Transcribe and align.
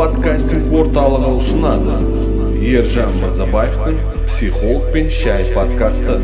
подкастинг 0.00 0.70
орталығы 0.72 1.30
ұсынады 1.36 1.96
ержан 2.64 3.10
мырзабаевтың 3.20 3.98
психолог 4.30 4.86
пен 4.94 5.10
шай 5.12 5.50
подкасты. 5.52 6.16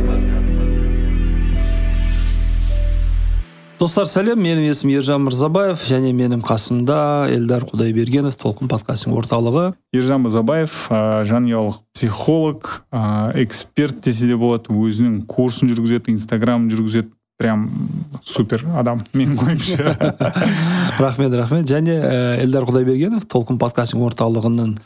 Достар 3.76 4.08
сәлем. 4.08 4.40
Менің 4.40 4.70
есімім 4.70 4.96
ержан 4.96 5.26
мырзабаев 5.26 5.82
және 5.84 6.14
менің 6.16 6.40
қасымда 6.48 7.28
эльдар 7.34 7.66
құдайбергенов 7.68 8.38
толқын 8.40 8.70
подкастинг 8.72 9.18
орталығы. 9.20 9.66
Ержан 9.92 10.24
мырзабаев 10.24 10.86
ә, 10.88 11.26
жанұялық 11.28 11.82
психолог 11.92 12.86
ә, 12.88 13.36
эксперт 13.44 14.00
десе 14.08 14.30
де 14.30 14.40
болады. 14.40 14.72
Өзінің 14.72 15.26
курсын 15.28 15.68
жүргізеді 15.68 16.16
инстаграмын 16.16 16.72
жүргізеді. 16.72 17.12
Прям 17.36 17.66
супер 18.24 18.64
адам 18.76 19.00
менің 19.14 19.42
ойымша 19.44 19.96
рахмет 20.98 21.34
рахмет. 21.34 21.68
Және 21.68 21.96
эльдар 22.42 22.64
құдайбергенов 22.68 23.26
толқын 23.30 23.58
подкастинг 23.60 24.06
орталығының 24.08 24.76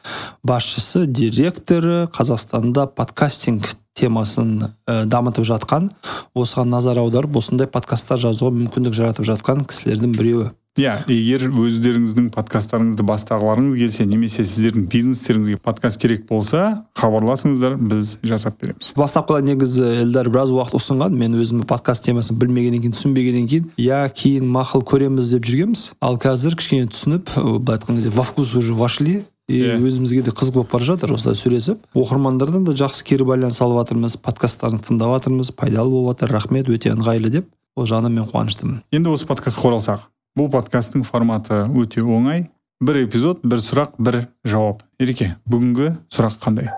басшысы 0.47 1.07
директоры 1.07 2.09
қазақстанда 2.15 2.89
подкастинг 2.95 3.71
темасын 3.99 4.71
ә, 4.87 5.05
дамытып 5.11 5.47
жатқан 5.47 5.91
осыған 6.35 6.71
назар 6.73 7.01
аударып 7.03 7.37
осындай 7.41 7.69
подкасттар 7.71 8.21
жазуға 8.23 8.55
мүмкіндік 8.57 8.95
жаратып 8.97 9.27
жатқан 9.29 9.67
кісілердің 9.69 10.17
біреуі. 10.17 10.51
Иә 10.81 10.95
егер 11.13 11.45
өздеріңіздің 11.51 12.31
подкасттарыңызды 12.33 13.05
бастағыларыңыз 13.05 13.77
келсе 13.77 14.07
немесе 14.09 14.45
сіздердің 14.47 14.87
бизнестеріңізге 14.93 15.59
подкаст 15.61 16.01
керек 16.01 16.27
болса 16.29 16.87
хабарласыңыздар 16.97 17.77
біз 17.77 18.15
жасап 18.25 18.61
береміз. 18.63 18.93
Бастапқыда 18.97 19.45
негізі 19.45 19.85
эльдар 20.05 20.31
біраз 20.33 20.53
уақыт 20.55 20.79
ұсынған. 20.81 21.17
Мен 21.21 21.37
өзім 21.37 21.67
подкаст 21.69 22.07
темасын 22.07 22.39
білмегеннен 22.41 22.81
кейін 22.85 22.97
түсінбегеннен 22.97 23.51
кейін 23.51 23.69
иә 23.77 24.01
кейін 24.17 24.49
мақұл 24.55 24.87
көреміз 24.89 25.35
деп 25.35 25.49
жүргенбіз. 25.51 25.85
Ал 26.01 26.17
қазір 26.21 26.57
кішкене 26.57 26.89
түсініп 26.95 27.35
былай 27.37 27.77
айтқан 27.77 28.01
кезде 28.01 28.15
во 28.15 28.25
вкус 28.25 28.55
уже 28.55 28.73
вошли. 28.75 29.25
И 29.51 29.65
Иә. 29.67 29.81
өзімізге 29.83 30.23
де 30.23 30.31
қызық 30.31 30.61
болып 30.61 30.71
бара 30.71 30.85
жатыр 30.85 31.13
осылай 31.13 31.35
сөйлесіп. 31.35 31.81
Оқырмандардан 31.99 32.65
да 32.65 32.73
жақсы 32.73 33.03
кері 33.03 33.27
байланыс 33.27 33.59
алып 33.61 33.83
жатырмыз 33.83 34.15
подкасттарын 34.23 34.79
тыңдап 34.79 35.11
жатырмыз 35.17 35.51
пайдалы 35.51 35.91
болып 35.91 36.21
жатыр. 36.21 36.37
Рахмет 36.37 36.71
өте 36.71 36.95
ыңғайлы 36.95 37.35
деп. 37.35 37.51
Ол 37.75 37.91
жағынан 37.91 38.15
мен 38.15 38.31
қуаныштымын. 38.31 38.85
Енді 38.95 39.11
осы 39.11 39.27
подкастқа 39.27 39.73
оралсақ 39.73 40.07
бұл 40.39 40.51
подкасттың 40.53 41.03
форматы 41.09 41.65
өте 41.75 42.03
оңай 42.05 42.45
бір 42.81 43.03
эпизод 43.05 43.43
бір 43.45 43.61
сұрақ 43.65 43.97
бір 43.99 44.21
жауап 44.47 44.85
ереке 45.03 45.33
бүгінгі 45.51 45.91
сұрақ 46.15 46.37
қандай 46.45 46.71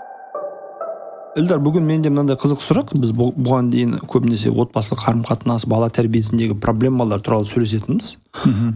эльдар 1.36 1.60
бүгін 1.64 1.84
менде 1.88 2.10
мынандай 2.12 2.36
қызық 2.36 2.60
сұрақ 2.60 2.90
біз 3.00 3.12
бұ- 3.16 3.30
бұған 3.36 3.68
дейін 3.72 3.94
көбінесе 4.08 4.50
отбасылық 4.52 5.00
қарым 5.04 5.22
қатынас 5.28 5.64
бала 5.68 5.88
тәрбиесіндегі 5.92 6.58
проблемалар 6.60 7.20
туралы 7.24 7.48
сөйлесетінбіз 7.48 8.10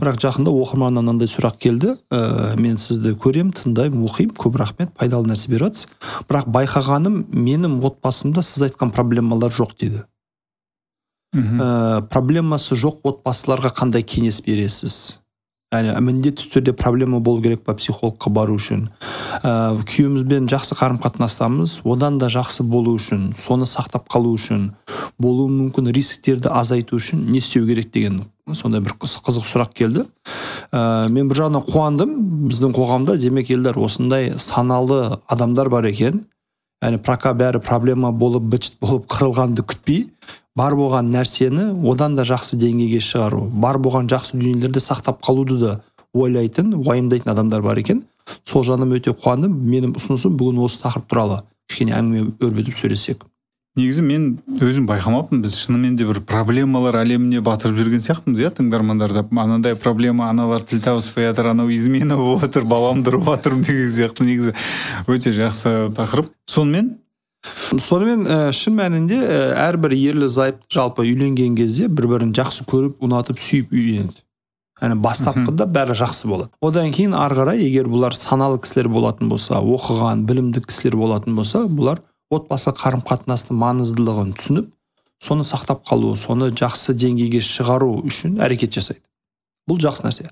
бірақ 0.00 0.20
жақында 0.24 0.54
оқырманнан 0.62 1.04
мынандай 1.04 1.28
сұрақ 1.28 1.58
келді 1.60 1.94
ә, 2.12 2.56
мен 2.56 2.76
сізді 2.80 3.12
көремін 3.20 3.52
тыңдаймын 3.60 4.04
оқимын 4.08 4.36
көп 4.40 4.56
рахмет 4.62 4.92
пайдалы 4.96 5.28
нәрсе 5.32 5.52
беріп 5.52 5.84
бірақ 6.30 6.48
байқағаным 6.56 7.24
менің 7.32 7.76
отбасымда 7.84 8.40
сіз 8.44 8.70
айтқан 8.70 8.92
проблемалар 8.92 9.52
жоқ 9.52 9.76
дейді. 9.80 10.04
Ә, 11.34 12.02
проблемасы 12.10 12.76
жоқ 12.76 13.02
отбасыларға 13.04 13.72
қандай 13.76 14.02
кеңес 14.02 14.42
бересіз? 14.44 15.20
Яғни 15.74 15.98
міндетті 16.00 16.46
түрде 16.52 16.72
проблема 16.72 17.18
болу 17.20 17.42
керек 17.42 17.64
па 17.66 17.74
психологқа 17.74 18.30
бару 18.30 18.54
үшін? 18.54 18.88
Ә, 19.42 19.74
күйеуімізбен 19.82 20.46
жақсы 20.48 20.76
қарым 20.78 21.00
қатынастамыз 21.02 21.80
одан 21.84 22.18
да 22.18 22.28
жақсы 22.30 22.62
болу 22.62 22.94
үшін 22.96 23.32
соны 23.36 23.66
сақтап 23.66 24.06
қалу 24.08 24.32
үшін 24.38 24.70
болуы 25.18 25.50
мүмкін 25.50 25.90
рисктерді 25.92 26.52
азайту 26.54 26.96
үшін 27.00 27.26
не 27.32 27.38
істеу 27.38 27.66
керек 27.66 27.90
деген 27.92 28.22
сондай 28.54 28.80
бір 28.80 28.94
қыз- 28.94 29.18
қызық 29.26 29.42
сұрақ 29.42 29.74
келді. 29.74 30.06
Ә, 30.70 31.08
мен 31.10 31.28
бір 31.28 31.42
жағынан 31.42 31.66
қуандым 31.66 32.14
біздің 32.46 32.72
қоғамда 32.76 33.18
демек 33.18 33.50
елдар 33.50 33.76
осындай 33.76 34.34
саналы 34.38 35.18
адамдар 35.26 35.68
бар 35.68 35.84
екен. 35.90 36.26
Яғни 36.82 37.02
пока 37.02 37.34
бәрі 37.34 37.58
проблема 37.58 38.12
болып 38.12 38.42
быт 38.54 38.76
болып 38.80 39.08
қырылғанды 39.10 39.66
күтпей 39.66 40.06
бар 40.56 40.74
болған 40.78 41.12
нәрсені 41.12 41.68
одан 41.90 42.16
да 42.16 42.24
жақсы 42.24 42.56
деңгейге 42.60 43.02
шығару 43.04 43.44
бар 43.52 43.78
болған 43.78 44.08
жақсы 44.12 44.38
дүниелерді 44.40 44.80
сақтап 44.80 45.20
қалуды 45.24 45.60
да 45.60 45.76
ойлайтын 46.16 46.74
уайымдайтын 46.80 47.32
адамдар 47.32 47.62
бар 47.62 47.78
екен. 47.80 48.04
Сол 48.44 48.64
жағынан 48.66 48.96
өте 48.96 49.12
қуандым. 49.14 49.52
Менің 49.52 49.94
ұсынысым 49.98 50.36
бүгін 50.38 50.64
осы 50.64 50.80
тақырып 50.82 51.08
туралы. 51.10 51.40
Кішкене 51.68 51.94
әңгіме 51.98 52.36
өрбітіп 52.42 52.78
сөйлессек. 52.78 53.24
Негізі 53.76 54.02
мен 54.02 54.26
өзім 54.64 54.86
байқамаппын. 54.88 55.42
Біз 55.44 55.58
шынымен 55.60 55.98
де 56.00 56.06
бір 56.08 56.22
проблемалар 56.24 56.96
әлеміне 57.02 57.42
батырып 57.44 57.76
жүрген 57.82 58.04
сияқтымыз 58.06 58.40
иә 58.40 58.54
тыңдармандарда 58.56 59.26
анандай 59.36 59.76
проблема 59.76 60.30
аналар 60.30 60.64
тіл 60.64 60.80
табыспай 60.80 61.28
жатыр 61.28 61.52
анау 61.52 61.68
измена 61.70 62.16
болып 62.16 62.46
жатыр 62.46 62.64
баламды 62.64 63.12
ұрып 63.12 63.28
жатырмын 63.28 63.66
деген 63.68 63.92
сияқты. 63.92 64.24
Негізі 64.24 64.54
өте 65.06 65.34
жақсы 65.36 65.74
тақырып. 65.98 66.32
Сонымен 66.48 66.94
сонымен 67.72 68.26
ә, 68.26 68.38
шын 68.56 68.76
мәнінде 68.78 69.18
ә, 69.22 69.40
әрбір 69.68 69.96
ерлі 69.96 70.28
зайыпты 70.32 70.68
жалпы 70.78 71.06
үйленген 71.06 71.56
кезде 71.58 71.88
бір 71.88 72.10
бірін 72.14 72.36
жақсы 72.36 72.66
көріп 72.68 73.02
ұнатып 73.06 73.42
сүйіп 73.42 73.74
үйленеді 73.74 74.22
яғни 74.80 74.98
бастапқыда 75.00 75.66
бәрі 75.72 75.96
жақсы 75.96 76.28
болады. 76.28 76.50
Одан 76.60 76.92
кейін 76.92 77.14
ары 77.16 77.38
қарай 77.38 77.62
егер 77.64 77.88
бұлар 77.88 78.16
саналы 78.16 78.60
кісілер 78.60 78.90
болатын 78.92 79.30
болса 79.30 79.60
оқыған 79.62 80.26
білімді 80.28 80.60
кісілер 80.66 80.98
болатын 81.00 81.36
болса 81.36 81.64
бұлар 81.64 82.02
отбасы 82.30 82.74
қарым 82.76 83.04
қатынастың 83.06 83.56
маңыздылығын 83.56 84.34
түсініп 84.36 84.72
соны 85.22 85.46
сақтап 85.48 85.86
қалу 85.88 86.12
соны 86.20 86.50
жақсы 86.52 86.92
деңгейге 86.98 87.40
шығару 87.40 88.02
үшін 88.04 88.36
әрекет 88.44 88.76
жасайды. 88.76 89.00
Бұл 89.66 89.80
жақсы 89.82 90.04
нәрсе. 90.04 90.28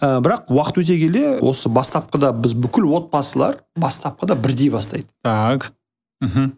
Ә, 0.00 0.20
бірақ 0.22 0.52
уақыт 0.54 0.80
өте 0.84 0.96
келе 1.00 1.24
осы 1.44 1.68
бастапқыда 1.68 2.30
біз 2.32 2.54
бүкіл 2.56 2.86
отбасылар 2.96 3.58
бастапқыда 3.76 4.38
бірдей 4.38 4.70
бастайды. 4.70 5.08
Так. 5.22 5.72
Мхм 6.20 6.52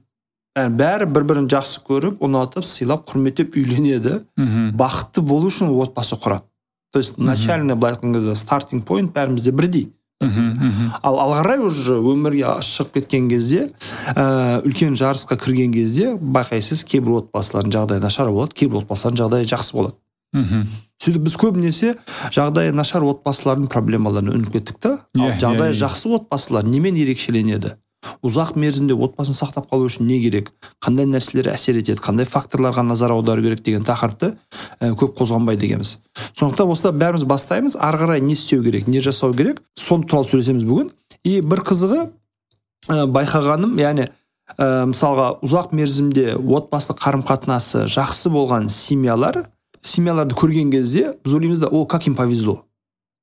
яғни 0.57 0.77
бәрі 0.77 1.09
бір 1.09 1.25
бірін 1.31 1.49
жақсы 1.49 1.81
көріп 1.87 2.21
ұнатып 2.25 2.67
сыйлап 2.69 3.07
құрметтеп 3.09 3.57
үйленеді. 3.57 4.21
Мхм 4.37 4.73
бақытты 4.77 5.25
болу 5.25 5.49
үшін 5.49 5.73
отбасы 5.73 6.17
құрады. 6.17 6.45
То 6.93 6.99
есть 6.99 7.17
начальный 7.17 7.75
былай 7.75 7.95
айтқан 7.95 8.13
кезде 8.13 8.35
стартинг 8.37 8.85
point 8.85 9.13
бәрімізде 9.13 9.53
бірдей. 9.53 9.93
Мхм 10.21 10.93
ал 11.03 11.19
ары 11.19 11.57
қарай 11.57 11.59
уже 11.67 11.97
өмірге 11.97 12.61
шығып 12.63 12.93
кеткен 12.95 13.29
кезде 13.31 13.73
ә, 14.15 14.61
үлкен 14.63 14.95
жарысқа 14.95 15.39
кірген 15.41 15.73
кезде 15.73 16.13
байқайсыз 16.15 16.85
кейбір 16.85 17.23
отбасылардың 17.23 17.73
жағдайы 17.75 18.03
нашар 18.05 18.31
болады 18.31 18.55
кейбір 18.55 18.85
отбасылардың 18.85 19.19
жағдайы 19.25 19.49
жақсы 19.51 19.75
болады. 19.75 19.97
Мхм 20.33 20.69
сөйтіп 21.03 21.27
біз 21.27 21.39
көбінесе 21.41 21.97
жағдайы 22.31 22.77
нашар 22.77 23.03
отбасылардың 23.09 23.67
проблемаларына 23.73 24.37
үңіліп 24.37 24.53
кеттік 24.53 24.79
та. 24.79 24.99
Ал 25.19 25.35
жағдайы 25.43 25.75
жақсы 25.75 26.13
отбасылар 26.21 26.69
немен 26.69 26.95
ерекшеленеді? 26.95 27.75
Ұзақ 28.23 28.57
мерзімде 28.59 28.95
отбасын 28.95 29.37
сақтап 29.37 29.69
қалу 29.71 29.87
үшін 29.89 30.07
не 30.09 30.19
керек? 30.23 30.51
Қандай 30.83 31.07
нәрселер 31.11 31.51
әсер 31.53 31.79
етеді? 31.79 32.01
Қандай 32.03 32.27
факторларға 32.27 32.85
назар 32.87 33.15
аудару 33.15 33.43
керек 33.43 33.63
деген 33.63 33.87
тақырыпты 33.87 34.35
ә, 34.81 34.93
көп 34.99 35.15
қозғанбайды 35.21 35.69
екенбіз 35.69 35.97
сондықтан 36.39 36.73
осыда 36.73 36.93
бәріміз 36.97 37.27
бастаймыз. 37.29 37.77
Ары 37.79 38.03
қарай 38.03 38.21
не 38.21 38.35
істеу 38.35 38.63
керек 38.65 38.89
не 38.89 39.01
жасау 39.01 39.35
керек? 39.35 39.63
Соны 39.79 40.07
туралы 40.07 40.29
сөйлесеміз 40.31 40.67
бүгін. 40.67 40.91
И 41.25 41.41
бір 41.41 41.63
қызығы 41.67 42.03
ә, 42.89 43.07
байқағаным 43.07 43.79
яғни 43.81 44.09
ә, 44.59 44.87
мысалға 44.91 45.39
ұзақ 45.47 45.73
мерзімде 45.77 46.35
отбасы 46.37 46.97
қарым 46.99 47.25
қатынасы 47.27 47.87
жақсы 47.91 48.33
болған 48.33 48.71
семьялар 48.71 49.45
семьяларды 49.83 50.37
көрген 50.39 50.71
кезде 50.73 51.17
біз 51.25 51.35
ойлаймыз 51.35 51.61
да 51.61 51.69
о 51.69 51.87
как 51.87 52.07
им 52.07 52.15
повезло 52.15 52.65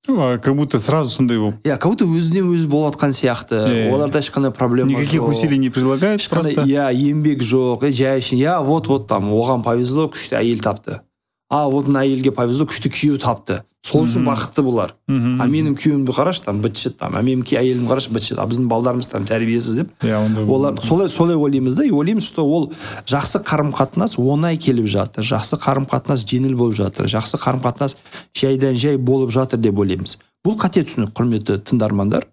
как 0.06 0.56
будто 0.56 0.80
сразу 0.80 1.10
сондай 1.10 1.38
болып 1.38 1.56
иә 1.68 1.78
как 1.78 1.92
будто 1.92 2.06
өзінен 2.06 2.48
өзі 2.54 2.68
болып 2.68 2.96
жатқан 2.96 3.12
сияқты. 3.14 3.56
Иә, 3.68 3.88
иә. 3.90 3.94
оларда 3.94 4.20
ешқандай 4.20 4.52
проблема 4.52 4.90
никаких 4.92 5.22
жоқ. 5.22 5.30
усилий 5.30 5.58
не 5.58 5.68
ешқандай 5.68 6.30
просто. 6.30 6.64
иә 6.64 6.90
еңбек 6.94 7.44
жоқ 7.44 7.92
жай 7.92 8.20
үшін 8.20 8.40
иә 8.40 8.64
вот 8.64 8.88
вот 8.88 9.08
там 9.08 9.32
оған 9.34 9.64
повезло 9.64 10.08
күшті 10.08 10.40
әйел 10.40 10.60
тапты. 10.60 11.02
А 11.50 11.68
вот 11.68 11.88
мына 11.88 12.06
әйелге 12.06 12.32
повезло 12.32 12.66
күшті 12.66 12.90
күйеу 12.90 13.20
тапты. 13.20 13.64
Сол 13.88 14.04
үшін 14.04 14.26
бақытты 14.28 14.64
бұлар 14.66 14.92
а 15.08 15.46
менің 15.50 15.76
күйеуімді 15.80 16.14
қарашы 16.14 16.44
там 16.46 16.60
быт 16.62 16.78
шыт 16.78 16.98
там 17.00 17.16
а 17.16 17.22
менің 17.24 17.46
әйелімді 17.48 17.90
қарашы 17.90 18.12
быт 18.14 18.26
шыт 18.28 18.40
а 18.42 18.46
біздің 18.50 18.68
балдарымыз 18.70 19.08
там 19.08 19.26
тәрбиесіз 19.26 19.80
деп. 19.80 19.94
Иә 20.04 20.20
олар 20.46 20.80
солай 20.84 21.10
солай 21.10 21.36
ойлаймыз 21.40 21.76
да 21.80 21.86
и 21.86 21.92
ойлаймыз 21.92 22.28
что 22.28 22.46
ол 22.46 22.70
жақсы 23.08 23.42
қарым 23.48 23.72
қатынас 23.74 24.18
оңай 24.20 24.60
келіп 24.60 24.86
жатыр 24.92 25.24
жақсы 25.24 25.58
қарым 25.64 25.88
қатынас 25.90 26.28
жеңіл 26.28 26.58
болып 26.60 26.76
жатыр 26.76 27.08
жақсы 27.08 27.40
қарым 27.40 27.64
қатынас 27.64 27.96
жайдан 28.36 28.76
жай 28.76 28.98
болып 28.98 29.32
жатыр 29.32 29.64
деп 29.64 29.80
ойлаймыз. 29.80 30.20
Бұл 30.46 30.60
қате 30.60 30.84
түсінік 30.84 31.16
құрметті 31.16 31.60
тыңдармандар. 31.72 32.28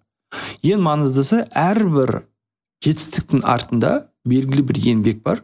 Ең 0.66 0.82
маңыздысы 0.82 1.46
әрбір 1.54 2.26
жетістіктің 2.84 3.46
артында 3.46 4.08
белгілі 4.26 4.66
бір 4.66 4.80
еңбек 4.92 5.22
бар. 5.24 5.42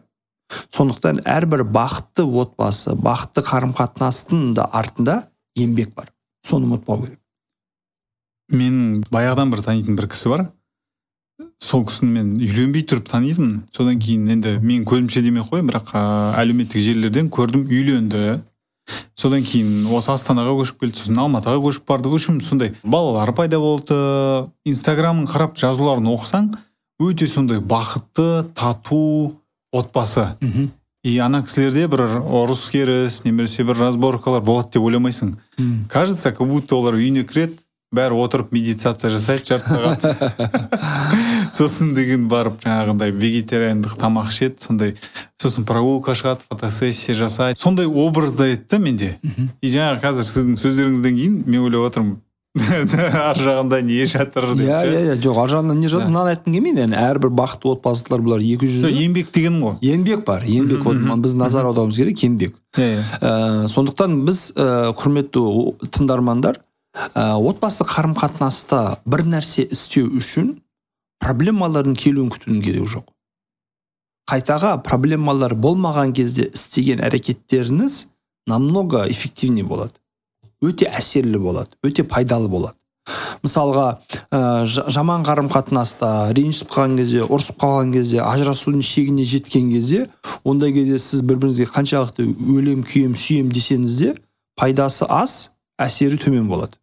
Сондықтан 0.75 1.23
әрбір 1.25 1.63
бақытты 1.73 2.25
отбасы 2.27 2.93
бақытты 2.95 3.43
қарым 3.47 3.73
қатынастың 3.77 4.53
да 4.57 4.67
артында 4.71 5.23
еңбек 5.59 5.93
бар. 5.95 6.11
Соны 6.45 6.67
ұмытпау 6.67 7.05
керек. 7.05 7.19
Мен 8.53 9.03
баяғыдан 9.11 9.51
бір 9.53 9.63
танитын 9.65 9.97
бір 9.97 10.09
кісі 10.11 10.33
бар. 10.33 10.47
Сол 11.63 11.85
кісіні 11.87 12.11
мен 12.11 12.31
үйленбей 12.43 12.83
тұрып 12.87 13.07
танитынмын. 13.09 13.63
Содан 13.75 13.99
кейін 14.03 14.27
енді 14.35 14.57
мен 14.61 14.83
көзімше 14.85 15.23
демей 15.23 15.41
ақ 15.43 15.53
қояйын 15.53 15.69
бірақ 15.71 15.93
әлеуметтік 16.41 16.83
желілерден 16.83 17.31
көрдім 17.33 17.63
үйленді. 17.71 18.41
Содан 19.15 19.45
кейін 19.47 19.87
осы 19.95 20.11
астанаға 20.11 20.57
көшіп 20.59 20.83
келді 20.83 20.99
сосын 20.99 21.21
алматыға 21.23 21.61
көшіп 21.63 21.87
барды. 21.87 22.11
В 22.11 22.19
общем 22.19 22.41
сондай 22.41 22.73
балалар 22.83 23.33
пайда 23.33 23.59
болды. 23.59 23.95
Инстаграмын 24.67 25.25
қарап 25.29 25.55
жазуларын 25.57 26.11
оқысаң 26.11 26.51
өте 26.99 27.27
сондай 27.27 27.63
бақытты 27.63 28.51
тату 28.53 29.39
отбасы. 29.71 30.35
Мхм. 30.41 30.71
И 31.03 31.17
ана 31.19 31.43
кісілерде 31.43 31.87
бір 31.91 32.05
ұрыс 32.23 32.69
керіс 32.71 33.23
немесе 33.25 33.65
бір 33.67 33.81
разборкалар 33.81 34.41
болады 34.41 34.71
деп 34.73 34.87
ойламайсың. 34.87 35.35
Мгм. 35.57 35.87
кажется 35.89 36.31
как 36.31 36.47
будто 36.47 36.79
олар 36.79 36.95
үйіне 36.95 37.23
кіреді 37.27 37.59
бәрі 37.93 38.17
отырып 38.23 38.53
медитация 38.55 39.11
жасайды 39.13 39.45
жарты 39.51 39.69
сағат. 39.69 40.07
Сосын 41.57 41.93
деген 41.93 42.25
барып 42.31 42.63
жаңағындай 42.63 43.11
вегетариандық 43.13 43.97
тамақ 43.99 44.31
ішеді 44.31 44.63
сондай 44.63 44.95
сосын 45.37 45.67
прогулка 45.67 46.15
шығады 46.17 46.47
фотосессия 46.49 47.13
жасайды. 47.19 47.59
Сондай 47.59 47.85
образда 47.85 48.47
еді 48.55 48.65
да 48.71 48.79
менде 48.79 49.11
и 49.61 49.69
жаңағы 49.69 50.01
қазір 50.07 50.29
сіздің 50.31 50.57
сөздеріңізден 50.63 51.19
кейін 51.19 51.39
мен 51.45 51.67
ойлап 51.67 51.91
отырмын 51.91 52.17
ар 53.29 53.39
жағында 53.39 53.79
не 53.81 54.03
жатыр 54.05 54.51
деп 54.53 54.67
иә 54.67 54.81
иә 54.85 54.99
иә 55.07 55.13
жоқ 55.23 55.39
ар 55.41 55.49
жағынан 55.49 55.79
не 55.81 55.89
жатыр 55.89 56.11
мынаны 56.11 56.35
айтқым 56.35 56.53
келмейді 56.53 56.83
яғни 56.83 56.97
әрбір 57.01 57.31
бақытты 57.33 57.71
отбасылар 57.71 58.21
бұлар 58.21 58.43
екі 58.45 58.69
жүзді 58.69 58.91
еңбек 58.93 59.31
дегенім 59.33 59.63
ғой. 59.65 59.77
Еңбек 59.81 60.21
бар 60.27 60.45
еңбек 60.45 60.85
біз 61.23 61.33
назар 61.39 61.65
аударуымыз 61.71 61.97
керек 61.97 62.21
еңбек. 62.21 62.53
Иә 62.77 62.91
иә. 62.91 63.07
Ә, 63.25 63.31
сондықтан 63.73 64.19
біз 64.27 64.43
ә, 64.53 64.93
құрметті 64.99 65.41
тыңдармандар 65.97 66.61
ә, 66.93 67.33
отбасы 67.41 67.87
қарым 67.89 68.13
қатынаста 68.19 68.99
бір 69.09 69.25
нәрсе 69.33 69.65
істеу 69.65 70.13
үшін 70.13 70.59
проблемалардың 71.25 71.97
келуін 71.97 72.29
күтудің 72.35 72.61
керегі 72.61 72.91
жоқ. 72.99 73.09
Қайтаға 74.29 74.77
проблемалар 74.85 75.57
болмаған 75.57 76.13
кезде 76.13 76.51
істеген 76.53 77.01
әрекеттеріңіз 77.01 78.03
намного 78.47 79.07
эффективнее 79.09 79.65
болады. 79.65 80.02
Өте 80.63 80.89
әсерлі 80.89 81.41
болады 81.43 81.77
өте 81.83 82.05
пайдалы 82.07 82.49
болады. 82.49 82.77
Мысалға 83.43 83.87
ә, 84.31 84.63
жаман 84.65 85.25
қарым 85.27 85.49
қатынаста 85.51 86.31
ренжісіп 86.37 86.69
қалған 86.71 86.95
кезде 87.01 87.25
ұрысып 87.25 87.57
қалған 87.59 87.91
кезде 87.97 88.21
ажырасудың 88.23 88.85
шегіне 88.87 89.25
жеткен 89.27 89.67
кезде 89.73 90.05
ондай 90.47 90.71
кезде 90.71 90.99
сіз 91.03 91.25
бір 91.27 91.41
біріңізге 91.41 91.67
қаншалықты 91.73 92.29
өлем 92.55 92.85
күйем 92.87 93.17
сүйем 93.19 93.51
десеңіз 93.51 93.97
де 93.99 94.13
пайдасы 94.55 95.03
аз 95.09 95.51
әсері 95.75 96.21
төмен 96.23 96.47
болады. 96.47 96.79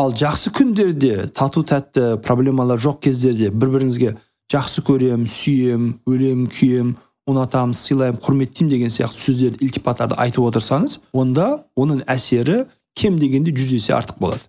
Ал 0.00 0.16
жақсы 0.16 0.54
күндерде 0.56 1.28
тату 1.36 1.62
тәтті 1.68 2.16
проблемалар 2.24 2.80
жоқ 2.80 3.02
кездерде 3.04 3.52
бір 3.52 3.76
біріңізге 3.76 4.16
жақсы 4.50 4.82
көрем 4.88 5.28
сүйем 5.30 5.92
өлем 6.08 6.48
күйем 6.50 6.96
ұнатамын 7.30 7.76
сыйлаймын 7.76 8.20
құрметтеймін 8.24 8.70
деген 8.72 8.92
сияқты 8.94 9.24
сөздерді 9.24 9.64
ілтипаттарды 9.66 10.18
айтып 10.20 10.46
отырсаңыз 10.50 10.98
онда 11.12 11.48
оның 11.78 12.04
әсері 12.10 12.64
кем 12.98 13.18
дегенде 13.20 13.54
жүз 13.56 13.74
есе 13.78 13.94
артық 13.96 14.18
болады 14.22 14.46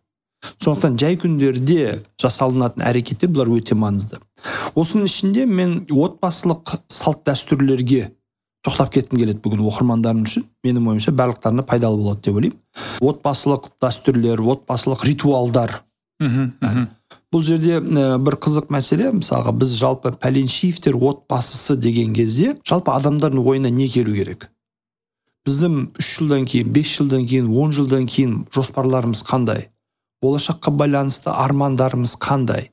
сондықтан 0.63 0.97
жай 0.97 1.17
күндерде 1.21 1.99
жасалынатын 2.21 2.83
әрекеттер 2.87 3.29
бұлар 3.29 3.51
өте 3.59 3.77
маңызды 3.77 4.17
осының 4.73 5.09
ішінде 5.09 5.45
мен 5.45 5.75
отбасылық 5.91 6.77
салт 6.89 7.21
дәстүрлерге 7.29 8.07
тоқтап 8.65 8.93
кеткім 8.93 9.21
келеді 9.21 9.41
бүгін 9.43 9.61
оқырмандарым 9.69 10.25
үшін 10.25 10.47
менің 10.65 10.89
ойымша 10.93 11.13
барлықтарына 11.17 11.65
пайдалы 11.69 12.01
болады 12.01 12.25
деп 12.25 12.39
ойлаймын 12.41 13.11
отбасылық 13.11 13.69
дәстүрлер 13.81 14.41
отбасылық 14.55 15.05
ритуалдар 15.09 15.81
мхм 16.21 16.89
бұл 17.31 17.43
жерде 17.47 17.79
ә, 17.79 18.17
бір 18.19 18.35
қызық 18.43 18.71
мәселе. 18.73 19.11
Мысалға 19.15 19.53
біз 19.55 19.75
жалпы 19.79 20.11
пәленшиевтер 20.19 20.97
отбасысы 20.99 21.77
деген 21.79 22.13
кезде 22.13 22.57
жалпы 22.67 22.91
адамдардың 22.91 23.39
ойына 23.45 23.71
не 23.71 23.87
келу 23.87 24.13
керек? 24.15 24.49
Біздің 25.47 25.77
үш 25.97 26.09
жылдан 26.19 26.45
кейін 26.45 26.73
бес 26.75 26.91
жылдан 26.97 27.25
кейін 27.25 27.47
он 27.57 27.71
жылдан 27.73 28.05
кейін 28.05 28.35
жоспарларымыз 28.53 29.23
қандай? 29.25 29.69
Болашаққа 30.21 30.75
байланысты 30.77 31.31
армандарымыз 31.33 32.17
қандай? 32.21 32.69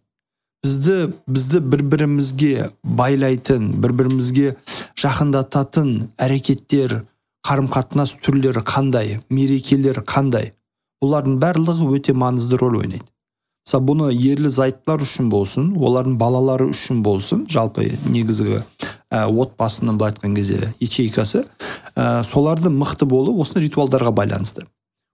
Бізді 0.67 1.15
бізді 1.31 1.61
бір 1.63 1.85
бірімізге 1.95 2.71
байлайтын 2.83 3.71
бір 3.81 3.95
бірімізге 4.01 4.57
жақындататын 5.01 6.11
әрекеттер 6.19 7.05
қарым 7.47 7.71
қатынас 7.73 8.17
түрлері 8.21 8.65
қандай? 8.67 9.21
Мерекелер 9.31 10.03
қандай? 10.03 10.53
Бұлардың 11.01 11.39
барлығы 11.41 11.89
өте 11.95 12.13
маңызды 12.13 12.59
рөл 12.59 12.83
ойнайды. 12.83 13.07
Мысалы 13.69 13.85
бұны 13.85 14.07
ерлі 14.17 14.49
зайыптылар 14.49 15.03
үшін 15.05 15.27
болсын 15.29 15.67
олардың 15.77 16.15
балалары 16.17 16.71
үшін 16.73 17.03
болсын 17.05 17.43
жалпы 17.53 17.85
негізгі 18.09 18.63
ә, 19.13 19.27
отбасының 19.29 19.99
былай 20.01 20.15
айтқан 20.15 20.37
кезде 20.39 20.73
ячейкасы 20.81 21.43
ә, 21.95 22.25
солардың 22.25 22.79
мықты 22.81 23.05
болу 23.05 23.35
осы 23.43 23.61
ритуалдарға 23.61 24.15
байланысты 24.17 24.65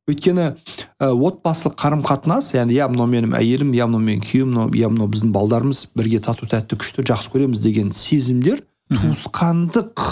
өйткені 0.07 0.45
ә, 0.55 1.09
отбасылық 1.11 1.75
қарым 1.83 2.05
қатынас 2.07 2.53
яғни 2.55 2.77
иә 2.79 2.87
мынау 2.93 3.11
менің 3.11 3.35
әйелім 3.41 3.73
иә 3.75 3.89
мынау 3.89 4.07
менің 4.07 4.23
күйеуім 4.23 4.53
мынау 4.53 4.71
иә 4.71 4.93
мынау 4.93 5.11
біздің 5.11 5.33
балдарымыз 5.35 5.89
бірге 5.99 6.21
тату 6.23 6.47
тәтті 6.47 6.79
күшті 6.79 7.07
жақсы 7.11 7.35
көреміз 7.35 7.65
деген 7.65 7.91
сезімдер 7.91 8.63
туысқандық 8.95 10.05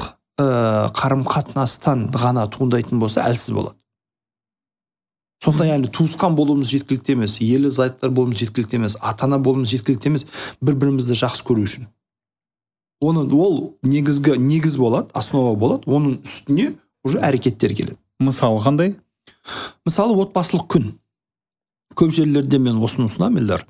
ә, 0.42 0.90
қарым 0.98 1.22
қатынастан 1.30 2.08
ғана 2.10 2.48
туындайтын 2.50 2.98
болса 2.98 3.22
әлсіз 3.28 3.54
болады 3.54 3.78
сонда 5.42 5.66
яғни 5.66 5.90
туысқан 5.90 6.36
болуымыз 6.38 6.70
жеткілікті 6.70 7.16
емес 7.16 7.38
ерлі 7.42 7.72
зайыптылар 7.74 8.14
болуымыз 8.14 8.42
жеткілікті 8.44 8.78
емес 8.78 8.96
ата 9.00 9.26
ана 9.26 9.40
болуымыз 9.42 9.72
жеткілікті 9.74 10.12
емес 10.12 10.26
бір 10.62 10.78
бірімізді 10.78 11.18
жақсы 11.18 11.46
көру 11.48 11.66
үшін. 11.66 11.88
Оны 13.02 13.26
ол 13.34 13.74
негізгі 13.82 14.38
негіз 14.38 14.78
болады 14.78 15.10
основа 15.18 15.56
болады 15.58 15.90
оның 15.90 16.20
үстіне 16.22 16.72
уже 17.04 17.18
әрекеттер 17.18 17.74
келеді. 17.74 17.98
Мысалы 18.22 18.62
қандай? 18.62 18.94
Мысалы 19.84 20.14
отбасылық 20.22 20.68
күн. 20.70 20.92
Көп 21.98 22.14
жерлерде 22.14 22.62
мен 22.62 22.78
осыны 22.78 23.10
ұсынамын 23.10 23.42
елдар 23.42 23.66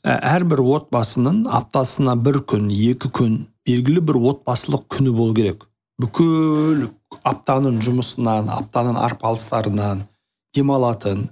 Ә, 0.00 0.14
әрбір 0.24 0.62
отбасының 0.64 1.42
аптасына 1.52 2.14
бір 2.16 2.38
күн 2.48 2.70
екі 2.72 3.10
күн 3.12 3.34
белгілі 3.68 4.00
бір 4.08 4.16
отбасылық 4.30 4.86
күні 4.94 5.12
болу 5.12 5.34
керек. 5.36 5.66
Бүкіл 6.00 6.86
аптаның 7.28 7.82
жұмысынан 7.84 8.48
аптаның 8.54 8.96
арпалыстарынан 8.96 10.06
демалатын. 10.54 11.28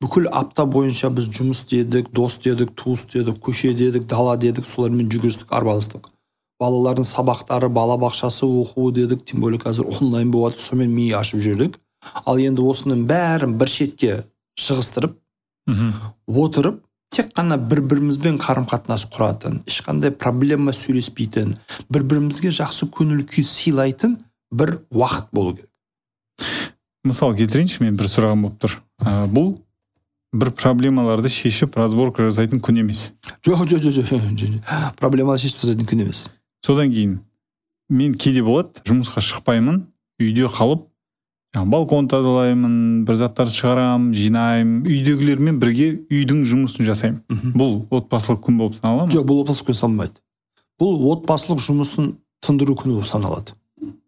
Бүкіл 0.00 0.30
апта 0.32 0.64
бойынша 0.64 1.10
біз 1.12 1.28
жұмыс 1.28 1.66
дедік 1.68 2.08
дос 2.16 2.38
дедік 2.40 2.72
туыс 2.76 3.04
дедік 3.12 3.42
көше 3.44 3.74
дедік 3.76 4.06
дала 4.08 4.36
дедік 4.40 4.64
солармен 4.64 5.10
жүгірістік 5.12 5.52
арпалыстық 5.52 6.08
балалардың 6.60 7.06
сабақтары 7.08 7.70
балабақшасы 7.72 8.44
оқуы 8.44 8.92
дедік 8.92 9.24
тем 9.24 9.40
более 9.40 9.60
қазір 9.60 9.88
онлайн 9.96 10.30
болады 10.30 10.60
сонымен 10.60 10.92
ми 10.94 11.08
ашып 11.16 11.40
жүрдік. 11.40 11.78
Ал 12.26 12.38
енді 12.40 12.64
осының 12.64 13.06
бәрін 13.08 13.56
бір 13.60 13.68
шетке 13.68 14.12
шығыстырып 14.60 15.16
мхм. 15.66 15.92
отырып 16.26 16.82
тек 17.10 17.32
қана 17.36 17.56
бір 17.56 17.80
бірімізбен 17.88 18.38
қарым 18.40 18.68
қатынас 18.68 19.06
құратын 19.12 19.62
ешқандай 19.66 20.12
проблема 20.12 20.72
сөйлеспейтін 20.76 21.56
бір 21.90 22.04
бірімізге 22.12 22.52
жақсы 22.60 22.88
көңіл 22.92 23.24
күй 23.28 23.44
сыйлайтын 23.44 24.18
бір 24.52 24.78
уақыт 24.92 25.32
болу 25.32 25.56
керек. 25.56 25.69
Мысал 27.04 27.34
келтірейінші 27.36 27.82
мен 27.84 27.96
бір 27.98 28.10
сұрағым 28.10 28.46
болып 28.46 28.60
тұр. 28.62 28.76
Ә, 29.00 29.24
бұл 29.30 29.54
бір 30.36 30.52
проблемаларды 30.54 31.30
шешіп 31.32 31.78
разборка 31.80 32.26
жасайтын 32.28 32.60
күн 32.62 32.82
емес. 32.84 33.10
Жоқ 33.46 33.64
жоқ 33.70 33.82
жоқ 33.86 33.96
жоқ 34.10 34.92
проблеманы 35.00 35.40
шешіп 35.42 35.62
тастайтын 35.62 35.88
күн 35.90 36.04
емес. 36.06 36.28
Содан 36.64 36.92
кейін 36.92 37.18
мен 37.90 38.14
кейде 38.14 38.42
болады 38.46 38.84
жұмысқа 38.86 39.22
шықпаймын 39.24 39.82
үйде 40.20 40.46
қалып 40.52 40.86
жаңағы 41.56 41.72
балкон 41.72 42.08
тазалаймын 42.08 42.74
бір 43.08 43.18
заттарды 43.18 43.56
шығарамын 43.56 44.12
жинаймын 44.14 44.84
үйдегілермен 44.86 45.58
бірге 45.62 45.88
үйдің 46.12 46.44
жұмысын 46.46 46.86
жасаймын. 46.86 47.54
Бұл 47.56 47.80
отбасылық 47.90 48.44
күн 48.46 48.60
болып 48.60 48.78
санала 48.78 49.08
ма? 49.08 49.10
Жоқ 49.10 49.26
бұл 49.26 49.42
отбасылық 49.42 49.72
күн 49.72 49.80
саналмайды. 49.80 50.22
Бұл 50.78 51.00
отбасылық 51.16 51.64
жұмысын 51.64 52.12
тындыру 52.44 52.76
күні 52.78 53.00
болып 53.00 53.10
саналады. 53.10 53.56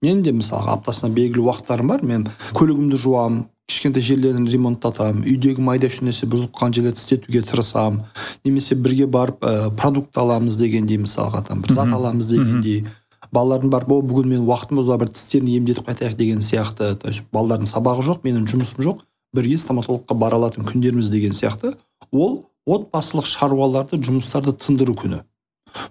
Мен 0.03 0.23
де 0.23 0.33
мысалға 0.35 0.77
аптасына 0.79 1.13
белгілі 1.15 1.47
уақыттарым 1.47 1.93
бар. 1.93 2.03
Мен 2.07 2.27
көлігімді 2.57 2.99
жуамын 3.01 3.45
кішкентай 3.71 4.03
жерлерін 4.05 4.49
ремонттатамын 4.51 5.23
үйдегі 5.25 5.63
майда 5.65 5.89
шүйде 5.93 6.11
нәрсе 6.11 6.29
бұзылып 6.29 6.57
қалған 6.59 6.75
жерлерді 6.77 7.01
істетуге 7.01 7.43
тырысамын 7.47 8.03
немесе 8.45 8.77
бірге 8.77 9.07
барып 9.07 9.45
ә, 9.47 9.71
продукт 9.79 10.19
аламыз 10.19 10.59
дегендей 10.61 10.99
мысалға 11.01 11.45
там 11.47 11.63
бір 11.63 11.77
зат 11.79 11.95
аламыз 11.95 12.29
дегендей. 12.35 12.85
Балалардың 13.33 13.71
барып 13.73 13.93
о 13.95 14.01
бүгін 14.05 14.35
менің 14.35 14.49
уақытым 14.51 14.83
болса 14.83 14.99
бір 15.01 15.13
тістерін 15.15 15.49
емдетіп 15.55 15.89
қайтайық 15.89 16.19
деген 16.19 16.43
сияқты. 16.45 16.95
То 17.01 17.09
есть 17.09 17.23
балалардың 17.33 17.71
сабағы 17.71 18.05
жоқ 18.05 18.27
менің 18.27 18.45
жұмысым 18.51 18.83
жоқ 18.85 19.07
бірге 19.33 19.57
стоматологқа 19.57 20.15
бара 20.19 20.37
алатын 20.37 20.67
күндеріміз 20.69 21.09
деген 21.09 21.33
сияқты. 21.33 21.77
Ол 22.13 22.43
отбасылық 22.67 23.25
шаруаларды 23.31 23.97
жұмыстарды 24.03 24.53
тындыру 24.53 24.99
күні. 24.99 25.23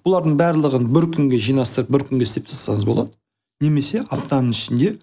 Бұлардың 0.06 0.38
барлығын 0.38 0.86
бір 0.94 1.10
күнге 1.15 1.39
жинастырып 1.41 1.89
бір 1.89 2.06
күнге 2.12 2.27
істеп 2.27 2.46
тастасаңыз 2.51 2.86
болады. 2.86 3.15
Немесе 3.62 4.03
аптаның 4.10 4.56
ішінде 4.56 4.96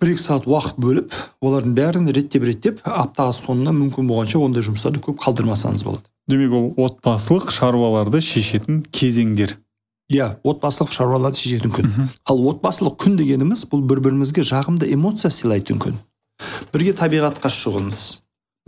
бір 0.00 0.12
екі 0.14 0.22
сағат 0.22 0.48
уақыт 0.50 0.80
бөліп 0.80 1.14
олардың 1.44 1.74
бәрін 1.78 2.10
реттеп 2.14 2.46
реттеп 2.48 2.80
апта 2.88 3.28
соңына 3.34 3.74
мүмкін 3.74 4.08
болғанша 4.10 4.40
ондай 4.40 4.64
жұмыстарды 4.66 5.02
көп 5.04 5.20
қалдырмасаңыз 5.24 5.84
болады. 5.86 6.06
Демек 6.30 6.54
ол 6.56 6.70
отбасылық 6.86 7.50
шаруаларды 7.52 8.22
шешетін 8.24 8.82
кезеңдер. 8.94 9.58
Иә 10.12 10.36
отбасылық 10.46 10.92
шаруаларды 10.94 11.42
шешетін 11.42 11.74
күн. 11.74 11.92
Ал 12.30 12.44
отбасылық 12.54 12.96
күн 13.02 13.18
дегеніміз 13.20 13.66
бұл 13.70 13.84
бір 13.88 14.04
бірімізге 14.06 14.46
жағымды 14.46 14.90
эмоция 14.94 15.32
сыйлайтын 15.34 15.80
күн. 15.82 15.98
Бірге 16.72 16.94
табиғатқа 16.98 17.50
шығыңыз 17.52 18.04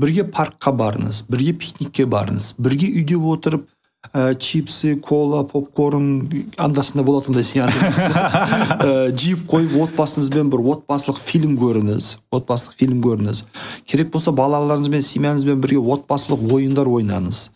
бірге 0.01 0.27
паркқа 0.29 0.73
барыңыз 0.77 1.23
бірге 1.31 1.55
пикникке 1.61 2.05
барыңыз 2.05 2.53
бірге 2.61 2.89
үйде 3.01 3.17
отырып 3.17 3.69
ә, 4.13 4.35
чипсы 4.35 4.97
кола 4.97 5.43
попкорн 5.49 6.29
андасында 6.57 7.05
болатындай 7.07 7.47
сияқты 7.49 7.91
ә, 8.07 9.11
жиып 9.17 9.47
қойып 9.51 9.75
отбасыңызбен 9.87 10.51
бір 10.53 10.65
отбасылық 10.77 11.21
фильм 11.23 11.57
көріңіз 11.61 12.17
отбасылық 12.37 12.77
фильм 12.79 13.03
көріңіз. 13.05 13.43
Керек 13.87 14.13
болса 14.15 14.33
балаларыңызбен 14.37 15.05
семьяңызбен 15.07 15.61
бірге 15.63 15.81
отбасылық 15.97 16.45
ойындар 16.53 16.89
ойнаңыз. 16.91 17.51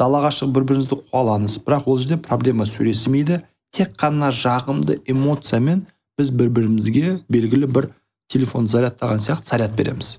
Далаға 0.00 0.32
шығып 0.32 0.54
бір 0.56 0.66
біріңізді 0.70 1.00
қуалаңыз. 1.10 1.58
Бірақ 1.66 1.88
ол 1.90 1.98
жерде 2.00 2.18
проблема 2.22 2.66
сөйлесмейді 2.68 3.42
тек 3.74 3.96
қана 4.00 4.30
жағымды 4.32 5.00
эмоциямен 5.06 5.84
біз 6.18 6.30
бір 6.32 6.52
бірімізге 6.56 7.18
белгілі 7.28 7.68
бір 7.68 7.90
телефон 8.32 8.68
зарядтаған 8.72 9.20
сияқты 9.24 9.52
заряд 9.52 9.76
береміз. 9.76 10.16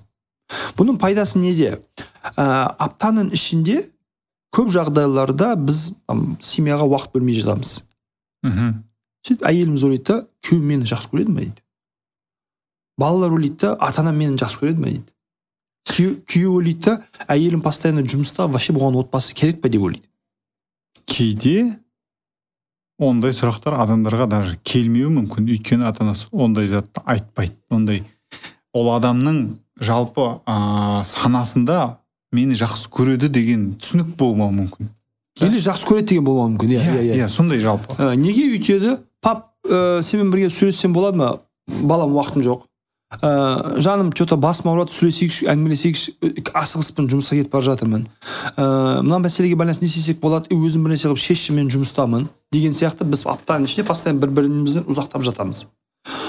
Бұның 0.78 0.96
пайдасы 1.00 1.40
неде? 1.42 1.78
Ә, 2.36 2.44
аптаның 2.78 3.32
ішінде 3.36 3.82
көп 4.54 4.70
жағдайларда 4.72 5.54
біз 5.60 5.92
там, 6.06 6.36
семьяға 6.40 6.86
уақыт 6.88 7.14
бөлмей 7.14 7.38
жатамыз. 7.40 7.82
Мхм. 8.46 8.82
Сөйтіп 9.26 9.44
әйеліміз 9.48 9.84
ойлайды 9.84 10.06
да 10.08 10.18
күйеуім 10.46 10.68
мені 10.72 10.88
жақсы 10.88 11.10
көреді 11.12 11.34
ма 11.34 11.42
дейді. 11.42 11.62
Балалар 12.98 13.34
ойлайды 13.36 13.60
да 13.66 13.74
ата 13.80 14.02
анам 14.02 14.18
мені 14.18 14.38
жақсы 14.40 14.62
көреді 14.62 14.84
ма 14.84 14.92
дейді. 14.92 15.04
Күйеу 15.88 16.14
күйеу 16.28 16.54
ойлайды 16.60 16.86
да 16.86 17.26
әйелім 17.34 17.62
постоянно 17.64 18.04
жұмыста 18.06 18.48
вообще 18.48 18.76
бұған 18.76 18.98
отбасы 19.02 19.34
керек 19.34 19.60
па 19.62 19.68
деп 19.68 19.84
ойлайды. 19.84 20.06
Кейде 21.08 21.78
ондай 22.98 23.34
сұрақтар 23.36 23.78
адамдарға 23.82 24.26
даже 24.30 24.58
келмеуі 24.64 25.12
мүмкін. 25.14 25.48
Өйткені 25.54 25.88
ата 25.88 26.04
анасы 26.04 26.28
ондай 26.32 26.68
затты 26.70 27.02
айтпайды. 27.04 27.56
Ондай 27.70 28.04
ол 28.72 28.92
адамның 28.96 29.58
жалпы 29.80 30.26
ә, 30.46 31.04
санасында 31.06 31.98
мені 32.32 32.56
жақсы 32.58 32.90
көреді 32.92 33.30
деген 33.32 33.74
түсінік 33.80 34.14
болмауы 34.18 34.54
мүмкін. 34.56 34.90
Или 35.40 35.60
жақсы 35.62 35.86
көреді 35.88 36.12
деген 36.14 36.24
болмауы 36.26 36.54
мүмкін. 36.54 36.74
Иә 36.76 36.82
иә 36.82 37.02
иә 37.02 37.18
иә. 37.22 37.28
сондай 37.28 37.58
жалпы. 37.58 37.94
Ә, 37.96 38.14
неге 38.16 38.48
өйтеді? 38.52 38.98
Пап 39.22 39.54
ә, 39.64 40.02
сенімен 40.02 40.32
бірге 40.32 40.50
сөйлессем 40.50 40.92
болады 40.92 41.18
ма? 41.18 41.30
Балам 41.66 42.16
уақытым 42.16 42.42
жоқ. 42.42 42.64
Ә, 43.22 43.80
жаным 43.80 44.12
че 44.12 44.26
то 44.26 44.36
басым 44.36 44.68
ауырады 44.68 44.92
сөйлесейікші 44.92 45.46
әңгімелесейікші 45.48 46.12
асығыспын 46.52 47.08
жұмысқа 47.08 47.38
кетіп 47.38 47.54
бара 47.54 47.64
жатырмын. 47.70 48.04
Ә, 48.52 49.00
мына 49.00 49.22
мәселеге 49.24 49.56
байланысты 49.56 49.86
не 49.86 49.88
істесек 49.88 50.20
болады? 50.20 50.50
И 50.52 50.58
өзім 50.58 50.84
бір 50.84 50.92
нәрсе 50.92 51.08
қылып 51.08 51.22
шешші 51.22 51.56
мен 51.56 51.70
жұмыстамын 51.72 52.28
деген 52.52 52.76
сияқты 52.76 53.08
біз 53.08 53.24
аптаның 53.24 53.64
ішінде 53.64 53.86
постоянно 53.88 54.20
бір 54.20 54.34
бірімізден 54.36 54.84
ұзақтап 54.92 55.24
жатамыз. 55.24 55.64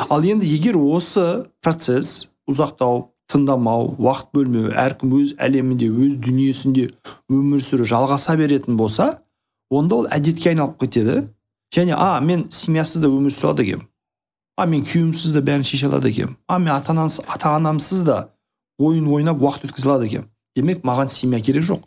Ал 0.07 0.23
енді 0.23 0.47
егер 0.47 0.79
осы 0.79 1.49
процесс 1.59 2.29
ұзақтау 2.47 3.09
тыңдамау 3.29 3.93
уақыт 4.01 4.31
бөлмеу 4.33 4.71
әркім 4.73 5.13
өз 5.19 5.33
әлемінде 5.37 5.89
өз 5.89 6.15
дүниесінде 6.23 6.87
өмір 7.29 7.61
сүру 7.61 7.85
жалғаса 7.85 8.35
беретін 8.39 8.77
болса 8.79 9.19
онда 9.69 10.01
ол 10.01 10.07
әдетке 10.09 10.49
айналып 10.53 10.79
кетеді. 10.81 11.27
Және 11.75 11.93
а 11.93 12.19
мен 12.19 12.47
семьясыз 12.49 13.01
да 13.01 13.07
өмір 13.07 13.29
сүре 13.29 13.51
алады 13.51 13.63
екенмін. 13.67 13.85
А 14.57 14.65
мен 14.65 14.81
күйеуімсіз 14.81 15.35
де 15.35 15.43
бәрін 15.45 15.63
шеше 15.63 15.85
алады 15.87 16.09
екенмін. 16.09 16.35
А 16.47 16.57
мен 16.57 16.73
ата 16.73 16.91
анамсыз 16.91 17.21
ата 17.27 17.53
анамсыз 17.53 18.01
да 18.01 18.17
ойын 18.79 19.07
ойнап 19.07 19.37
уақыт 19.37 19.69
өткізе 19.69 19.89
алады 19.89 20.09
екенмін. 20.09 20.29
Демек 20.57 20.83
маған 20.83 21.13
семья 21.13 21.39
керек 21.39 21.63
жоқ. 21.69 21.85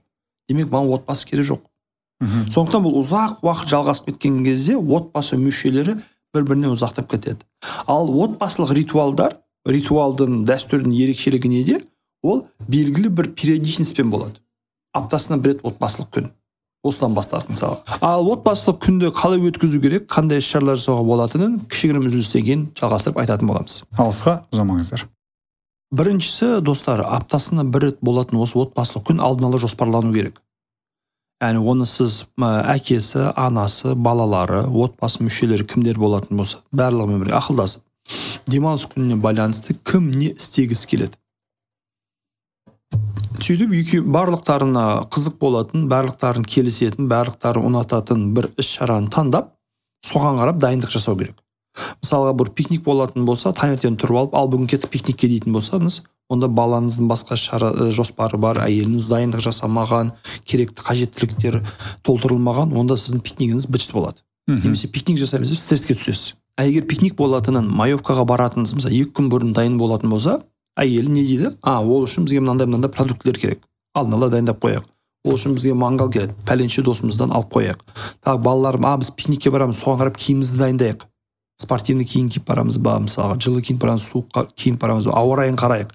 Демек 0.49 0.71
маған 0.71 0.95
отбасы 0.95 1.27
керек 1.27 1.51
жоқ. 1.51 1.67
Мхм. 2.23 2.51
сондықтан 2.55 2.85
бұл 2.87 3.01
ұзақ 3.03 3.43
уақыт 3.43 3.69
жалғасып 3.73 4.13
кеткен 4.13 4.45
кезде 4.45 4.77
отбасы 4.79 5.35
мүшелері 5.43 5.97
бір 6.33 6.45
бірінен 6.47 6.77
ұзақтап 6.77 7.11
кетеді. 7.11 7.43
Ал 7.91 8.07
отбасылық 8.07 8.71
ритуалдар 8.79 9.42
ритуалдың 9.69 10.43
дәстүрдің 10.49 10.95
ерекшелігі 10.97 11.51
неде? 11.53 11.81
Ол 12.23 12.47
белгілі 12.69 13.11
бір 13.11 13.33
периодичностьпен 13.39 14.11
болады. 14.11 14.39
Аптасына 14.95 15.39
бір 15.43 15.57
рет 15.57 15.67
отбасылық 15.67 16.11
күн. 16.15 16.31
Осыдан 16.83 17.15
бастадық 17.15 17.53
мысалы 17.55 17.77
ал 18.03 18.27
отбасылық 18.33 18.81
күнді 18.83 19.11
қалай 19.15 19.43
өткізу 19.47 19.79
керек 19.83 20.09
қандай 20.11 20.41
іс 20.43 20.49
шаралар 20.51 20.81
жасауға 20.81 21.05
болатынын 21.07 21.61
кішігірім 21.71 22.09
үзілістен 22.09 22.43
кейін 22.43 22.65
жалғастырып 22.81 23.21
айтатын 23.23 23.51
боламыз. 23.53 23.77
Алысқа 23.95 24.41
ұзамаңыздар. 24.51 25.05
Біріншісі 25.95 26.59
достар 26.67 27.05
аптасына 27.07 27.63
бір 27.63 27.87
рет 27.87 28.03
болатын 28.03 28.41
осы 28.43 28.59
отбасылық 28.59 29.13
күн 29.13 29.23
алдын 29.23 29.47
ала 29.47 29.63
жоспарлану 29.63 30.11
керек. 30.13 30.43
Яғни 31.43 31.63
оны 31.63 31.87
сіз 31.87 32.25
әкесі 32.39 33.29
анасы 33.39 33.95
балалары 33.95 34.65
отбасы 34.67 35.23
мүшелері 35.23 35.67
кімдер 35.71 36.03
болатын 36.03 36.39
болса 36.39 36.65
барлығымен 36.75 37.23
бірге 37.23 37.39
ақылдасып 37.39 37.87
демалыс 38.47 38.87
күніне 38.91 39.19
байланысты 39.23 39.77
кім 39.87 40.11
не 40.11 40.33
істегісі 40.33 40.89
келеді. 40.91 41.19
Сөйтіп 43.43 43.73
екеу 43.75 44.05
барлықтарына 44.15 44.85
қызық 45.11 45.39
болатын 45.41 45.89
барлықтарын 45.91 46.45
келісетін 46.47 47.09
барлықтары 47.11 47.63
ұнататын 47.67 48.29
бір 48.37 48.53
іс 48.61 48.69
шараны 48.77 49.11
таңдап 49.11 49.55
соған 50.07 50.39
қарап 50.39 50.61
дайындық 50.63 50.93
жасау 50.95 51.19
керек. 51.19 51.41
Мысалға 52.03 52.35
бір 52.39 52.51
пикник 52.55 52.85
болатын 52.85 53.25
болса 53.27 53.51
таңертең 53.57 53.97
тұрып 53.99 54.19
алып 54.21 54.35
ал 54.39 54.51
бүгін 54.53 54.69
кеттік 54.71 54.93
пикникке 54.93 55.31
дейтін 55.31 55.57
болсаңыз 55.57 56.03
онда 56.33 56.49
балаңыздың 56.53 57.09
басқа 57.11 57.37
шара 57.41 57.73
ә, 57.73 57.89
жоспары 57.97 58.39
бар 58.41 58.61
әйеліңіз 58.65 59.09
дайындық 59.11 59.43
жасамаған 59.47 60.13
керекті 60.49 60.85
қажеттіліктер 60.85 61.63
толтырылмаған 62.07 62.77
онда 62.77 62.99
сіздің 63.01 63.25
пикнигіңіз 63.27 63.67
быт 63.73 63.89
болады. 63.93 64.23
Немесе 64.49 64.89
пикник 64.89 65.19
жасаймыз 65.19 65.53
деп 65.55 65.61
стресске 65.61 65.97
түсесіз. 65.97 66.35
А 66.57 66.65
егер 66.67 66.87
пикник 66.89 67.17
болатынын 67.17 67.69
маевкаға 67.69 68.25
баратыныңыз 68.29 68.75
мысалы 68.79 68.99
екі 69.03 69.15
күн 69.19 69.31
бұрын 69.33 69.53
дайын 69.57 69.79
болатын 69.81 70.11
болса 70.13 70.41
әйелі 70.77 71.13
не 71.13 71.23
дейді? 71.27 71.55
А 71.63 71.81
ол 71.83 72.07
үшін 72.07 72.27
бізге 72.27 72.41
мынандай 72.41 72.67
мынандай 72.67 72.91
продуктілер 72.93 73.39
керек. 73.39 73.63
Алдын 73.95 74.17
ала 74.17 74.31
дайындап 74.33 74.61
қояйық. 74.65 74.85
Ол 75.25 75.37
үшін 75.37 75.57
бізге 75.57 75.75
мангал 75.75 76.11
керек 76.11 76.37
пәленше 76.49 76.83
досымыздан 76.83 77.33
алып 77.33 77.53
қояйық. 77.57 77.81
Так 78.25 78.41
балаларым 78.43 78.87
а 78.87 78.97
біз 78.99 79.13
пикникке 79.17 79.51
барамыз 79.51 79.81
соған 79.81 80.01
қарап 80.01 80.17
киімімізді 80.19 80.59
дайындайық. 80.59 81.05
Спортивный 81.61 82.05
киім 82.09 82.29
киіп 82.33 82.49
барамыз 82.49 82.79
ба 82.83 82.97
мысалға 83.05 83.37
жылы 83.39 83.63
киініп 83.63 83.85
барамыз 83.85 84.09
суық 84.09 84.49
киініп 84.57 84.81
барамыз 84.83 85.07
ба 85.07 85.15
ауа 85.21 85.37
райын 85.43 85.59
қарайық. 85.61 85.93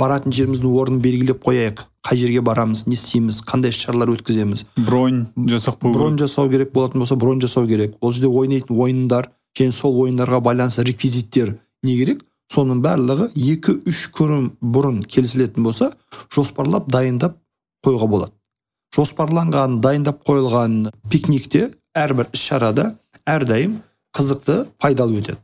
Баратын 0.00 0.32
жеріміздің 0.34 0.72
орнын 0.74 1.02
белгілеп 1.04 1.44
қояйық. 1.44 1.84
Қай 2.04 2.18
жерге 2.18 2.42
барамыз 2.42 2.86
не 2.88 2.96
істейміз 2.96 3.38
қандай 3.46 3.70
іс 3.70 3.78
шаралар 3.84 4.10
өткіземіз. 4.16 4.64
Бронь 4.88 5.26
жасап 5.36 5.78
қою 5.84 5.94
бронь 5.94 6.18
жасау 6.18 6.50
керек 6.50 6.72
болатын 6.74 7.04
болса 7.04 7.16
бронь 7.16 7.40
жасау 7.40 7.68
керек. 7.68 7.94
Ол 8.00 8.12
жерде 8.12 8.32
ойнайтын 8.32 8.74
ойындар 8.74 9.30
және 9.58 9.72
сол 9.72 10.00
ойындарға 10.04 10.40
байланысты 10.48 10.84
реквизиттер 10.88 11.54
не 11.82 11.96
керек 12.00 12.24
соның 12.54 12.82
барлығы 12.84 13.30
екі 13.52 13.78
үш 13.90 14.08
күн 14.16 14.50
бұрын 14.60 15.02
келісілетін 15.14 15.64
болса 15.66 15.92
жоспарлап 16.34 16.90
дайындап 16.92 17.38
қоюға 17.86 18.10
болады 18.10 18.34
жоспарланған 18.96 19.80
дайындап 19.84 20.22
қойылған 20.28 20.92
пикникте 21.10 21.70
әрбір 21.94 22.30
іс 22.34 22.46
шарада 22.50 22.92
әрдайым 23.26 23.80
қызықты 24.14 24.64
пайдалы 24.78 25.18
өтеді 25.22 25.42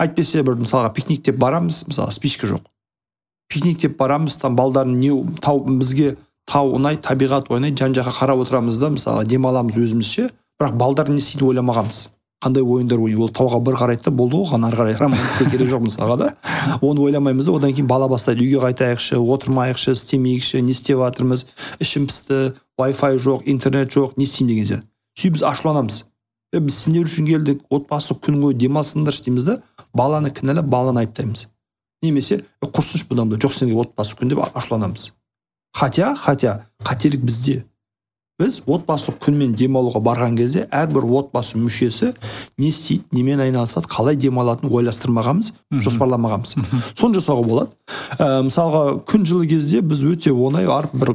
әйтпесе 0.00 0.42
бір 0.44 0.58
мысалға 0.60 0.92
пикник 0.96 1.24
деп 1.24 1.38
барамыз 1.40 1.84
мысалы 1.88 2.12
спичка 2.12 2.48
жоқ. 2.50 2.62
Пикник 3.48 3.80
деп 3.80 3.96
барамыз 3.98 4.36
там 4.40 4.56
балдардың 4.56 4.98
не 5.00 5.12
тау 5.40 5.62
бізге 5.66 6.16
тау 6.48 6.74
ұнайды 6.76 7.02
табиғат 7.06 7.50
ұнайды 7.50 7.78
жан 7.80 7.96
жаққа 7.96 8.16
қарап 8.20 8.42
отырамыз 8.44 8.78
да 8.82 8.90
мысалы 8.92 9.24
демаламыз 9.24 9.76
өзімізше 9.76 10.30
бірақ 10.60 10.76
балдар 10.76 11.10
не 11.10 11.20
істейді 11.22 11.48
ойламағанбыз 11.52 12.06
қандай 12.44 12.62
ойындар 12.62 13.00
ойнайды 13.00 13.22
ол 13.22 13.30
тауға 13.32 13.60
бір 13.64 13.78
қарайды 13.80 14.04
да 14.04 14.12
болды 14.12 14.36
ғой 14.36 14.50
оған 14.50 14.66
ары 14.68 14.76
қарай 14.76 14.96
романтика 15.00 15.50
керек 15.50 15.70
жоқ 15.70 15.86
мысалға 15.86 16.16
да. 16.20 16.28
Оны 16.82 17.00
ойламаймыз 17.06 17.46
да 17.48 17.54
одан 17.56 17.72
кейін 17.72 17.88
бала 17.88 18.08
бастайды 18.08 18.44
үйге 18.44 18.60
қайтайықшы 18.60 19.16
отырмайықшы 19.16 19.96
істемейікші 19.96 20.60
не 20.62 20.76
істеп 20.76 21.00
жатырмыз 21.00 21.46
ішім 21.80 22.06
пісті 22.10 22.52
Wi-Fi 22.78 23.16
жоқ 23.16 23.48
интернет 23.48 23.88
жоқ 23.88 24.18
не 24.20 24.28
істеймін 24.28 24.52
деген 24.52 24.66
сияқты. 24.68 24.86
Сөйтіп 25.16 25.32
біз 25.32 25.42
ашуланамыз. 25.48 26.04
Е 26.52 26.60
біз 26.60 26.76
сендер 26.84 27.08
үшін 27.08 27.26
келдік 27.26 27.62
отбасы 27.72 28.14
күн 28.14 28.42
ғой 28.42 28.54
демалсыңдаршы 28.54 29.24
дейміз 29.24 29.48
да 29.48 29.60
баланы 29.96 30.30
кінәлап 30.30 30.68
баланы 30.68 31.06
айыптаймыз. 31.06 31.48
Немесе 32.04 32.42
«Е, 32.42 32.66
құрсыншы 32.68 33.08
бұдан 33.08 33.30
былай 33.30 33.40
жоқ 33.40 33.56
сендерге 33.56 33.80
отбасы 33.80 34.16
күн 34.16 34.28
деп 34.28 34.44
ашуланамыз. 34.44 35.12
Хотя 35.72 36.14
хотя 36.14 36.66
қателік 36.84 37.24
бізде. 37.24 37.64
Біз 38.40 38.58
отбасылық 38.68 39.16
күнмен 39.24 39.54
демалуға 39.56 40.02
барған 40.04 40.36
кезде 40.36 40.66
әрбір 40.74 41.06
отбасы 41.20 41.56
мүшесі 41.56 42.12
не 42.58 42.68
істейді 42.68 43.16
немен 43.16 43.40
айналысады 43.40 43.88
қалай 43.88 44.18
демалатынын 44.20 44.74
ойластырмағанбыз 44.76 45.52
жоспарламағанбыз. 45.86 46.52
Соны 46.98 47.16
жасауға 47.16 47.46
болады. 47.48 47.72
Ә, 48.18 48.42
мысалға 48.44 48.82
күн 49.08 49.24
жылы 49.24 49.48
кезде 49.48 49.80
біз 49.80 50.04
өте 50.04 50.34
оңай 50.36 50.68
барып 50.68 50.92
бір 51.00 51.14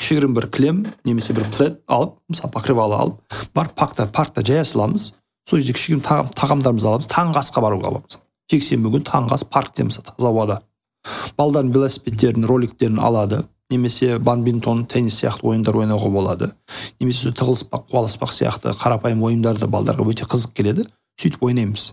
кішігірім 0.00 0.34
бір 0.38 0.48
кілем 0.56 0.82
немесе 1.04 1.36
бір 1.36 1.50
плед 1.52 1.80
алып 1.86 2.16
мысалы 2.32 2.52
покрывало 2.56 2.98
алып 3.04 3.38
барып 3.54 3.76
паркта 3.76 4.08
паркта 4.08 4.40
жая 4.40 4.64
саламыз. 4.64 5.12
Сол 5.48 5.60
жерде 5.60 5.76
кішігірім 5.76 6.02
тағам, 6.06 6.32
тағамдарымызды 6.32 6.88
аламыз 6.88 7.12
таңғы 7.12 7.42
асқа 7.44 7.60
баруға 7.60 7.96
мысалы 8.00 8.24
жексенбі 8.52 8.92
күні 8.92 9.08
таңғы 9.08 9.36
ас 9.36 9.44
паркте 9.44 9.84
мысалы 9.86 10.08
таза 10.08 10.28
ауада. 10.28 10.60
Балдардың 11.38 11.72
велосипедтерін 11.74 12.46
роликтерін 12.46 13.00
алады. 13.02 13.42
Немесе 13.72 14.18
бадминтон 14.18 14.84
теннис 14.86 15.18
сияқты 15.22 15.48
ойындар 15.48 15.76
ойнауға 15.80 16.10
болады. 16.12 16.50
Немесе 17.00 17.32
тығылыспақ 17.32 17.88
қуаласпақ 17.90 18.34
сияқты 18.36 18.74
қарапайым 18.78 19.24
ойындар 19.24 19.58
да 19.58 19.66
балдарға 19.66 20.06
өте 20.12 20.28
қызық 20.28 20.52
келеді. 20.54 20.86
Сөйтіп 21.20 21.42
ойнаймыз. 21.48 21.90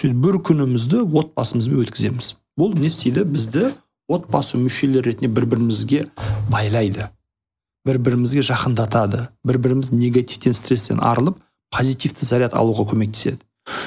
Сөйтіп 0.00 0.18
бір 0.24 0.40
күнімізді 0.46 1.04
отбасымызбен 1.06 1.84
өткіземіз. 1.86 2.34
Бұл 2.58 2.74
не 2.76 2.90
істейді? 2.90 3.24
Бізді 3.24 3.70
отбасы 4.10 4.58
мүшелері 4.60 5.10
ретінде 5.10 5.30
бір 5.32 5.46
бірімізге 5.54 6.06
байлайды. 6.50 7.08
Бір 7.86 7.98
бірімізге 7.98 8.42
жақындатады. 8.44 9.28
Бір 9.44 9.58
біріміз 9.58 9.92
негативтен 9.92 10.54
стресстен 10.54 11.00
арылып 11.00 11.38
позитивті 11.70 12.26
заряд 12.26 12.56
алуға 12.58 12.90
көмектеседі. 12.90 13.40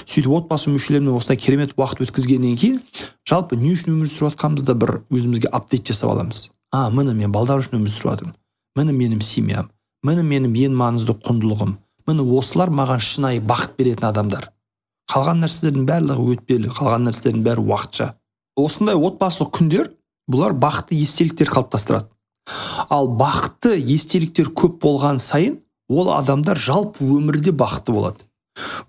Сөйтіп 0.08 0.32
отбасы 0.38 0.72
мүшелерімен 0.72 1.18
осындай 1.18 1.38
керемет 1.38 1.74
уақыт 1.76 2.06
өткізгеннен 2.06 2.56
кейін 2.60 2.80
жалпы 3.28 3.58
не 3.60 3.74
үшін 3.74 3.98
өмір 3.98 4.10
сүріп 4.10 4.34
жатқанымызды 4.34 4.76
бір 4.80 4.94
өзімізге 5.12 5.52
апдейт 5.52 5.90
жасап 5.90 6.14
аламыз. 6.14 6.46
А 6.74 6.90
міне 6.90 7.14
мен 7.14 7.32
балдар 7.32 7.62
үшін 7.62 7.78
өмір 7.80 7.94
сүріп 7.94 8.10
жатырмын 8.10 8.36
міне 8.80 8.98
менің 9.00 9.24
семьям 9.24 9.70
міне 10.04 10.26
менің 10.26 10.58
ең 10.66 10.78
маңызды 10.80 11.16
құндылығым 11.28 11.78
міне 12.08 12.26
осылар 12.40 12.72
маған 12.74 13.02
шынайы 13.04 13.42
бақыт 13.48 13.78
беретін 13.80 14.10
адамдар. 14.10 14.50
Қалған 15.12 15.44
нәрселердің 15.44 15.86
барлығы 15.88 16.26
өтпелі 16.34 16.72
қалған 16.74 17.08
нәрселердің 17.08 17.44
бәрі 17.46 17.64
уақытша. 17.68 18.08
Осындай 18.60 18.96
отбасылық 18.96 19.52
күндер 19.58 19.92
бұлар 20.32 20.56
бақытты 20.58 20.98
естеліктер 21.00 21.52
қалыптастырады. 21.52 22.10
Ал 22.90 23.10
бақытты 23.20 23.76
естеліктер 23.78 24.52
көп 24.52 24.80
болған 24.84 25.20
сайын 25.20 25.60
ол 25.90 26.12
адамдар 26.16 26.60
жалпы 26.60 27.06
өмірде 27.06 27.52
бақытты 27.52 27.96
болады. 27.96 28.24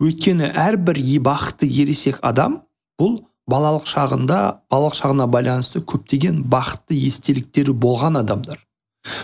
Өйткені 0.02 0.50
әрбір 0.50 0.98
бақытты 1.22 1.66
ересек 1.66 2.18
адам 2.22 2.62
бұл 3.00 3.18
балалық 3.50 3.86
шағында 3.88 4.38
балалық 4.72 4.96
шағына 4.98 5.26
байланысты 5.30 5.82
көптеген 5.84 6.42
бақытты 6.50 6.96
естеліктері 7.08 7.74
болған 7.76 8.18
адамдар. 8.20 8.60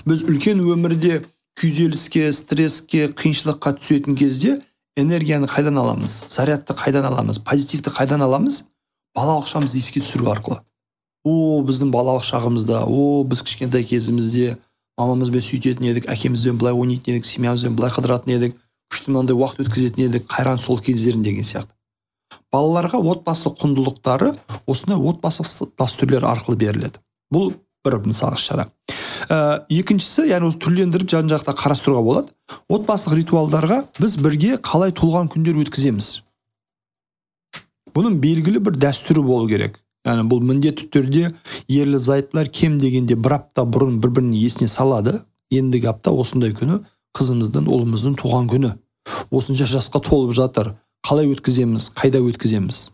Біз 0.06 0.24
үлкен 0.28 0.60
өмірде 0.60 1.22
күйзеліске 1.60 2.32
стресске 2.36 3.08
қиыншылыққа 3.16 3.76
түсетін 3.80 4.16
кезде 4.16 4.60
энергияны 4.96 5.48
қайдан 5.48 5.78
аламыз? 5.80 6.26
Зарядты 6.28 6.76
қайдан 6.76 7.08
аламыз? 7.08 7.40
Позитивті 7.40 7.90
қайдан 7.96 8.24
аламыз? 8.24 8.64
Балалық 9.16 9.48
шағымызды 9.48 9.80
еске 9.80 10.04
түсіру 10.04 10.28
арқылы. 10.34 10.60
О 11.24 11.60
біздің 11.64 11.90
балалық 11.92 12.24
шағымызда 12.28 12.84
о 12.86 13.24
біз 13.24 13.42
кішкентай 13.44 13.84
кезімізде 13.84 14.58
мамамызбен 15.00 15.42
сөйтетін 15.44 15.90
едік 15.90 16.08
әкемізбен 16.12 16.60
былай 16.60 16.76
ойнайтын 16.76 17.16
едік 17.16 17.28
семьямызбен 17.28 17.76
былай 17.76 17.92
қыдыратын 17.92 18.36
едік 18.36 18.56
күшті 18.92 19.12
мынандай 19.12 19.36
уақыт 19.36 19.64
өткізетін 19.66 20.06
едік 20.06 20.28
қайран 20.30 20.60
сол 20.60 20.80
кездерін 20.80 21.22
деген 21.24 21.44
сияқты. 21.44 21.72
Балаларға 22.52 23.00
отбасы 23.12 23.52
құндылықтары 23.60 24.32
осындай 24.70 24.98
отбасылық 25.10 25.74
дәстүрлер 25.80 26.26
арқылы 26.28 26.58
беріледі. 26.60 27.02
Бұл 27.32 27.54
бір 27.84 28.00
мысалы 28.04 28.38
шара. 28.38 28.68
Ә, 29.30 29.64
екіншісі 29.70 30.26
яғни 30.28 30.50
осы 30.50 30.58
түрлендіріп 30.60 31.10
жан 31.10 31.30
жақта 31.30 31.54
қарастыруға 31.56 32.02
болады. 32.04 32.34
Отбасылық 32.68 33.20
ритуалдарға 33.20 33.84
біз 34.00 34.16
бірге 34.20 34.58
қалай 34.62 34.92
туылған 34.96 35.30
күндер 35.32 35.60
өткіземіз? 35.64 36.10
Бұның 37.94 38.18
белгілі 38.22 38.62
бір 38.66 38.76
дәстүрі 38.80 39.24
болу 39.24 39.48
керек. 39.50 39.80
Яғни 40.06 40.26
бұл 40.30 40.44
міндетті 40.46 40.86
түрде 40.94 41.32
ерлі 41.68 41.98
зайыптылар 42.00 42.48
кем 42.48 42.78
дегенде 42.80 43.16
бір 43.16 43.40
апта 43.40 43.66
бұрын 43.68 43.98
бір 44.00 44.14
бірін 44.16 44.32
есіне 44.36 44.68
салады. 44.70 45.20
Ендігі 45.50 45.90
апта 45.90 46.12
осындай 46.14 46.54
күні 46.56 46.80
қызымыздың 47.18 47.66
ұлымыздың 47.66 48.14
туған 48.20 48.48
күні. 48.50 48.70
Осынша 49.34 49.66
жасқа 49.66 50.00
толып 50.06 50.32
жатыр. 50.36 50.74
Қалай 51.06 51.30
өткіземіз 51.32 51.90
қайда 51.96 52.20
өткіземіз? 52.24 52.90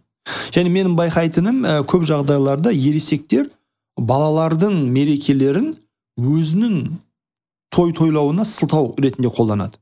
Және 0.55 0.71
менің 0.73 0.97
байқайтыным 0.99 1.63
ә, 1.67 1.75
көп 1.87 2.07
жағдайларда 2.09 2.73
ересектер 2.75 3.49
балалардың 3.97 4.79
мерекелерін 4.93 5.75
өзінің 6.19 6.79
той 7.71 7.93
тойлауына 7.93 8.45
сылтау 8.45 8.95
ретінде 8.99 9.29
қолданады. 9.29 9.79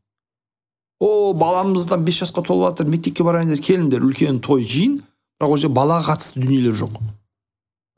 О 1.00 1.32
баламыздан 1.34 2.04
бес 2.04 2.20
жасқа 2.22 2.44
толып 2.46 2.70
жатыр 2.70 2.90
мектепке 2.90 3.24
барайындар 3.26 3.60
келіңдер 3.62 4.04
үлкен 4.04 4.40
той 4.44 4.64
жиын 4.64 5.00
бірақ 5.40 5.50
ол 5.50 5.60
жерде 5.60 5.74
балаға 5.74 6.14
қатысты 6.14 6.40
дүниелер 6.40 6.76
жоқ. 6.78 7.00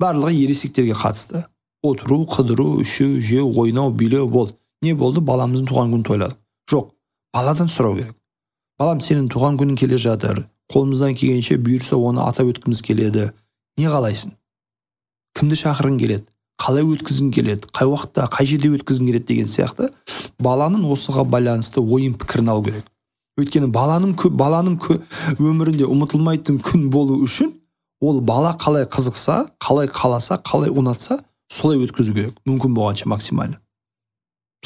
Барлығы 0.01 0.35
ересектерге 0.45 0.97
қатысты. 0.97 1.45
Отыру 1.83 2.25
қыдыру 2.27 2.81
ішу 2.83 3.21
жеу 3.21 3.53
ойнау 3.61 3.93
билеу 3.93 4.29
бол 4.29 4.51
не 4.83 4.95
болды? 4.95 5.21
Баламыздың 5.21 5.69
туған 5.69 5.93
күнін 5.93 6.07
тойладық 6.09 6.39
жоқ 6.71 6.91
баладан 7.35 7.69
сұрау 7.71 7.97
керек. 7.97 8.15
Балам 8.81 9.01
сенің 9.01 9.29
туған 9.33 9.59
күнің 9.61 9.77
келе 9.81 9.99
жатыр. 9.99 10.45
Қолымыздан 10.73 11.15
келгенше 11.17 11.57
бұйырса 11.63 11.97
оны 11.97 12.25
атап 12.27 12.51
өткіміз 12.51 12.83
келеді. 12.85 13.31
Не 13.79 13.91
қалайсың? 13.93 14.35
Кімді 15.37 15.59
шақырғың 15.61 15.99
келеді? 16.01 16.27
Қалай 16.61 16.85
өткізгің 16.89 17.31
келеді? 17.37 17.69
Қай 17.77 17.89
уақытта 17.91 18.27
қай 18.33 18.49
жерде 18.49 18.73
өткізгің 18.75 19.11
келеді 19.11 19.29
деген 19.29 19.51
сияқты. 19.53 19.91
Баланың 20.43 20.87
осыға 20.93 21.27
байланысты 21.29 21.81
ойын 21.81 22.17
пікірін 22.19 22.51
алу 22.53 22.65
керек. 22.65 22.87
Өйткені 23.37 23.69
баланың 23.69 24.17
баланың 24.17 24.79
өмірінде 25.37 25.85
ұмытылмайтын 25.85 26.63
күн 26.65 26.89
болу 26.91 27.21
үшін 27.27 27.53
ол 28.01 28.21
бала 28.21 28.57
қалай 28.57 28.89
қызықса 28.89 29.51
қалай 29.61 29.93
қаласа 29.93 30.41
қалай 30.41 30.73
ұнатса 30.73 31.21
солай 31.53 31.79
өткізу 31.85 32.17
керек. 32.17 32.35
Мүмкін 32.49 32.75
болғанша 32.75 33.09
максимально. 33.13 33.61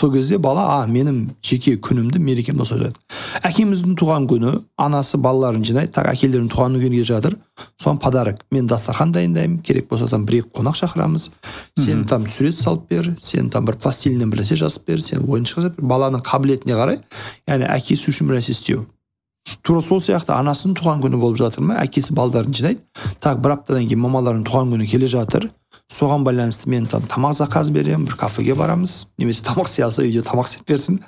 Сол 0.01 0.13
кезде 0.17 0.39
бала 0.39 0.67
а 0.81 0.87
менің 0.89 1.29
жеке 1.45 1.77
күнімді 1.77 2.19
мерекемді 2.25 2.65
осылай 2.65 2.91
тойлайды 2.91 3.21
әкеміздің 3.47 3.95
туған 3.99 4.27
күні 4.31 4.53
анасы 4.81 5.19
балаларын 5.21 5.63
жинайды 5.65 5.93
так 5.95 6.09
әкелерінің 6.11 6.49
туған 6.51 6.77
күні 6.77 6.91
келе 6.91 7.07
жатыр. 7.07 7.37
Соған 7.81 8.01
подарок. 8.03 8.41
Мен 8.51 8.67
дастархан 8.69 9.13
дайындаймын 9.13 9.61
керек 9.65 9.89
болса 9.91 10.09
там 10.09 10.27
бір 10.27 10.41
екі 10.41 10.51
қонақ 10.59 10.79
шақырамыз. 10.81 11.31
Сен 11.79 12.05
там 12.09 12.27
сурет 12.27 12.61
салып 12.61 12.89
бер 12.91 13.15
сен 13.21 13.51
там 13.51 13.65
бір 13.65 13.79
пластилиннен 13.81 14.31
бір 14.31 14.43
нәрсе 14.43 14.59
жазып 14.61 14.87
бер 14.89 15.03
сен 15.05 15.25
ойыншық 15.29 15.63
жасап 15.63 15.79
бер 15.79 15.89
баланың 15.93 16.25
қабілетіне 16.27 16.77
қарай 16.79 17.01
яғни 17.49 17.71
әкесі 17.71 18.11
үшін 18.11 18.31
бір 18.31 18.41
нәрсе 18.41 18.57
істеу. 18.57 18.87
Тура 19.63 19.81
сол 19.81 20.03
сияқты 20.05 20.35
анасының 20.37 20.77
туған 20.79 21.01
күні 21.05 21.21
болып 21.21 21.39
жатыр 21.41 21.65
ма 21.65 21.79
әкесі 21.81 22.15
балдарын 22.15 22.55
жинайды. 22.55 22.85
Так 23.21 23.41
бір 23.41 23.57
аптадан 23.57 23.89
кейін 23.89 24.05
мамаларының 24.05 24.45
туған 24.49 24.75
күні 24.75 24.91
келе 24.91 25.09
жатыр. 25.09 25.49
Соған 25.91 26.25
байланысты 26.25 26.71
мен 26.71 26.87
там 26.87 27.03
тамақ 27.11 27.35
заказ 27.35 27.71
беремін 27.71 28.07
бір 28.07 28.17
кафеге 28.17 28.55
барамыз. 28.55 29.07
Немесе 29.19 29.43
тамақ 29.45 29.69
істей 29.69 29.85
алса 29.85 30.03
үйде 30.03 30.23
тамақ 30.23 30.47
істеп 30.47 30.69
берсін. 30.69 31.01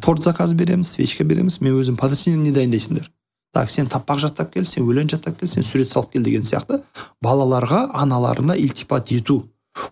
Торт 0.00 0.24
заказ 0.24 0.54
береміз 0.54 0.94
свечка 0.96 1.24
береміз. 1.24 1.60
Мен 1.60 1.76
өзім 1.76 1.96
не 2.42 2.52
дайындайсыңдар? 2.52 3.10
Так 3.52 3.70
сен 3.70 3.88
таппақ 3.90 4.18
жаттап 4.22 4.52
кел 4.54 4.64
сен 4.64 4.84
өлең 4.86 5.08
жаттап 5.10 5.40
кел 5.40 5.48
сен 5.48 5.64
сурет 5.66 5.90
салып 5.90 6.12
кел 6.12 6.22
деген 6.22 6.42
сияқты 6.42 6.82
балаларға 7.22 7.88
аналарына 7.92 8.54
илтипат 8.54 9.10
ету 9.10 9.42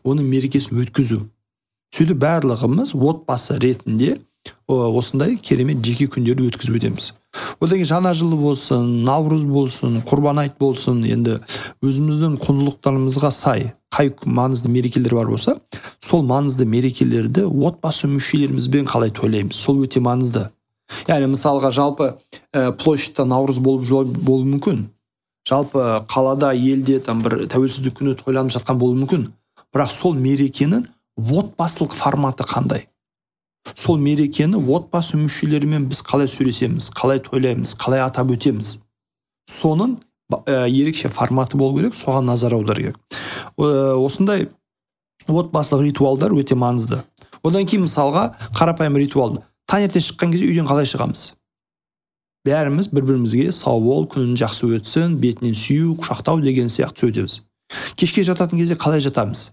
оның 0.04 0.28
мерекесін 0.30 0.78
өткізу. 0.84 1.24
Сөйтіп 1.94 2.20
барлығымыз 2.22 2.94
отбасы 2.94 3.58
ретінде 3.58 4.20
осындай 4.68 5.36
керемет 5.42 5.82
жеке 5.82 6.06
күндерді 6.06 6.46
өткізіп 6.52 6.78
өтеміз. 6.78 7.12
Одан 7.60 7.78
кейін 7.78 7.88
жаңа 7.90 8.12
жыл 8.14 8.36
болсын 8.38 8.86
наурыз 9.06 9.44
болсын 9.48 10.00
құрбан 10.06 10.42
айт 10.44 10.58
болсын 10.60 11.00
енді 11.06 11.38
өзіміздің 11.82 12.36
құндылықтарымызға 12.44 13.30
сай 13.34 13.72
қай 13.94 14.12
маңызды 14.24 14.70
мерекелер 14.70 15.16
бар 15.18 15.32
болса 15.32 15.56
сол 16.04 16.22
маңызды 16.28 16.66
мерекелерді 16.68 17.46
отбасы 17.48 18.08
мүшелерімізбен 18.10 18.86
қалай 18.86 19.10
тойлаймыз? 19.14 19.56
Сол 19.56 19.82
өте 19.84 20.02
маңызды. 20.04 20.48
Яғни 21.08 21.32
мысалға 21.34 21.72
жалпы 21.74 22.12
ә, 22.52 22.72
площадьта 22.72 23.26
наурыз 23.28 23.58
болып 23.58 24.14
болуы 24.16 24.46
мүмкін. 24.54 24.86
Жалпы 25.48 26.04
қалада 26.08 26.52
елде 26.54 27.00
там 27.00 27.22
бір 27.24 27.46
тәуелсіздік 27.50 27.98
күні 28.00 28.14
тойланып 28.22 28.54
жатқан 28.54 28.78
болуы 28.80 29.02
мүмкін. 29.02 29.28
Бірақ 29.74 29.92
сол 29.92 30.14
мерекенің 30.16 30.86
отбасылық 31.18 31.96
форматы 31.96 32.46
қандай? 32.48 32.86
Сол 33.74 33.98
мерекені 34.02 34.58
отбасы 34.58 35.18
мүшелерімен 35.20 35.88
біз 35.90 36.02
қалай 36.06 36.28
сөйлесеміз 36.30 36.90
қалай 36.96 37.20
тойлаймыз 37.24 37.74
қалай 37.80 38.02
атап 38.04 38.32
өтеміз. 38.34 38.76
Соның 39.50 39.98
ә, 40.32 40.68
ерекше 40.68 41.08
форматы 41.08 41.58
болу 41.58 41.78
керек 41.78 41.96
соған 41.98 42.28
назар 42.30 42.54
аудару 42.54 42.82
керек. 42.82 43.00
Ә, 43.58 43.96
осындай 43.96 44.48
отбасылық 45.28 45.88
ритуалдар 45.88 46.32
өте 46.36 46.56
маңызды. 46.56 47.02
Одан 47.42 47.66
кейін 47.66 47.86
мысалға 47.86 48.30
қарапайым 48.56 48.98
ритуал. 48.98 49.42
Таңертең 49.68 50.04
шыққан 50.04 50.32
кезде 50.32 50.48
үйден 50.48 50.68
қалай 50.68 50.88
шығамыз? 50.88 51.34
Бәріміз 52.48 52.88
бір 52.94 53.04
бірімізге 53.04 53.50
сау 53.52 53.82
бол 53.84 54.06
күнің 54.08 54.38
жақсы 54.40 54.70
өтсін 54.78 55.18
бетінен 55.20 55.58
сүю 55.58 55.98
құшақтау 56.00 56.40
деген 56.40 56.72
сияқты 56.72 57.04
сөз 57.04 57.12
өтеміз 57.12 57.42
кешке 57.96 58.22
жататын 58.24 58.58
кезде 58.58 58.74
қалай 58.74 59.00
жатамыз? 59.00 59.50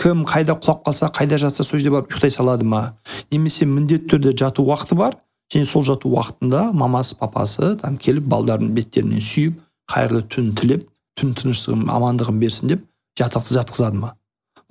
Кім 0.00 0.22
қайда 0.24 0.56
құлап 0.56 0.84
қалса 0.86 1.10
қайда 1.12 1.36
жатса 1.38 1.64
сол 1.64 1.78
жерде 1.78 1.92
барып 1.92 2.14
ұйықтай 2.14 2.32
салады 2.32 2.64
ма? 2.64 2.94
Немесе 3.30 3.66
міндетті 3.68 4.14
түрде 4.14 4.32
жату 4.32 4.64
уақыты 4.64 4.96
бар 4.96 5.16
және 5.52 5.66
сол 5.68 5.84
жату 5.84 6.08
уақытында 6.08 6.70
мамасы 6.72 7.16
папасы 7.20 7.74
там 7.82 7.98
келіп 8.00 8.24
балдардың 8.32 8.70
беттерінен 8.76 9.20
сүйіп 9.20 9.58
қайырлы 9.92 10.22
түн 10.32 10.54
тілеп 10.56 10.86
түн 11.20 11.34
тыныштығын 11.36 11.90
амандығын 11.92 12.38
берсін 12.40 12.72
деп 12.72 12.86
жатқызады 13.20 14.00
ма? 14.00 14.14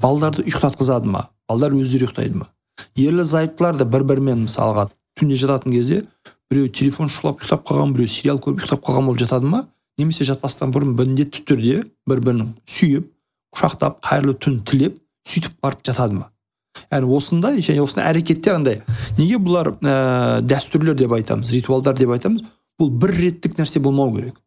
Балдарды 0.02 0.48
ұйықтатқызады 0.48 1.06
ма? 1.06 1.28
Балдар 1.50 1.76
өздері 1.78 2.08
ұйықтайды 2.08 2.42
ма? 2.42 2.48
Ерлі 2.98 3.24
зайыптылар 3.28 3.78
да 3.78 3.86
бір 3.86 4.08
бірімен 4.10 4.48
мысалға 4.48 4.88
түнде 5.20 5.38
жататын 5.38 5.76
кезде 5.76 6.06
біреу 6.50 6.72
телефон 6.74 7.12
шұқылап 7.12 7.44
ұйықтап 7.44 7.68
қалған 7.70 7.94
біреу 7.94 8.10
сериал 8.10 8.42
көріп 8.42 8.64
ұйықтап 8.64 8.82
қалған 8.88 9.12
болып 9.12 9.22
жатады 9.22 9.46
ма? 9.46 9.66
Немесе 10.00 10.26
жатпастан 10.26 10.72
бұрын 10.74 10.96
міндетті 10.96 11.44
түрде 11.46 11.84
бір 12.08 12.24
бірін 12.24 12.54
сүйіп 12.66 13.12
құшақтап 13.54 14.00
қайырлы 14.06 14.38
түн 14.40 14.62
тілеп 14.64 14.98
сөйтіп 15.30 15.56
барып 15.64 15.86
жатады 15.86 16.18
ма? 16.18 16.30
Яғни 16.92 17.16
осындай 17.18 17.64
және 17.66 17.84
осындай 17.84 18.10
әрекеттер 18.12 18.60
андай. 18.60 18.82
Неге 19.18 19.40
бұлар 19.42 19.74
ә, 19.80 19.96
дәстүрлер 20.46 20.98
деп 20.98 21.14
айтамыз 21.18 21.52
ритуалдар 21.54 21.98
деп 21.98 22.14
айтамыз? 22.16 22.46
Бұл 22.80 22.92
бір 23.02 23.16
реттік 23.18 23.58
нәрсе 23.60 23.82
болмау 23.84 24.14
керек. 24.16 24.38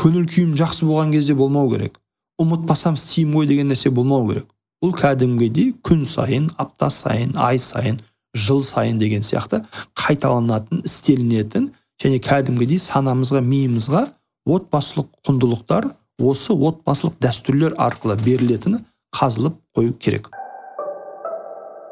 Көңіл 0.00 0.24
күйім 0.30 0.54
жақсы 0.56 0.86
болған 0.88 1.12
кезде 1.12 1.34
болмау 1.36 1.68
керек. 1.70 1.98
Ұмытпасам 2.40 2.96
істеймін 2.96 3.36
ғой 3.36 3.50
деген 3.50 3.68
нәрсе 3.72 3.92
болмау 3.92 4.24
керек. 4.30 4.46
Бұл 4.82 4.94
кәдімгідей 4.98 5.74
күн 5.84 6.06
сайын 6.08 6.48
апта 6.58 6.88
сайын 6.90 7.36
ай 7.38 7.60
сайын 7.62 8.00
жыл 8.34 8.62
сайын 8.64 8.98
деген 8.98 9.22
сияқты 9.22 9.60
қайталанатын 9.98 10.82
істелінетін 10.88 11.68
және 12.02 12.18
кәдімгідей 12.24 12.80
санамызға 12.82 13.42
миымызға 13.44 14.06
отбасылық 14.48 15.12
құндылықтар 15.28 15.90
осы 16.18 16.56
отбасылық 16.56 17.20
дәстүрлер 17.22 17.76
арқылы 17.78 18.16
берілетіні 18.24 18.80
қазылып 19.12 19.58
қою 19.76 19.92
керек. 20.00 20.30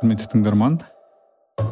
Құрметті 0.00 0.30
тыңдарман 0.32 0.80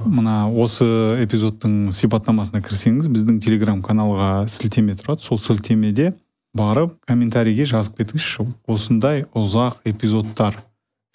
мына 0.04 0.46
осы 0.52 0.84
эпизодтың 1.24 1.90
сипаттамасына 1.96 2.60
кірсеңіз 2.64 3.08
біздің 3.08 3.38
телеграм 3.44 3.80
каналға 3.82 4.46
сілтеме 4.52 4.98
тұрады. 5.00 5.24
Сол 5.24 5.40
сілтемеде 5.40 6.12
барып 6.56 6.98
комментарийге 7.08 7.64
жазып 7.68 8.02
кетіңізші. 8.02 8.44
Осындай 8.68 9.24
ұзақ 9.32 9.80
эпизодтар 9.88 10.60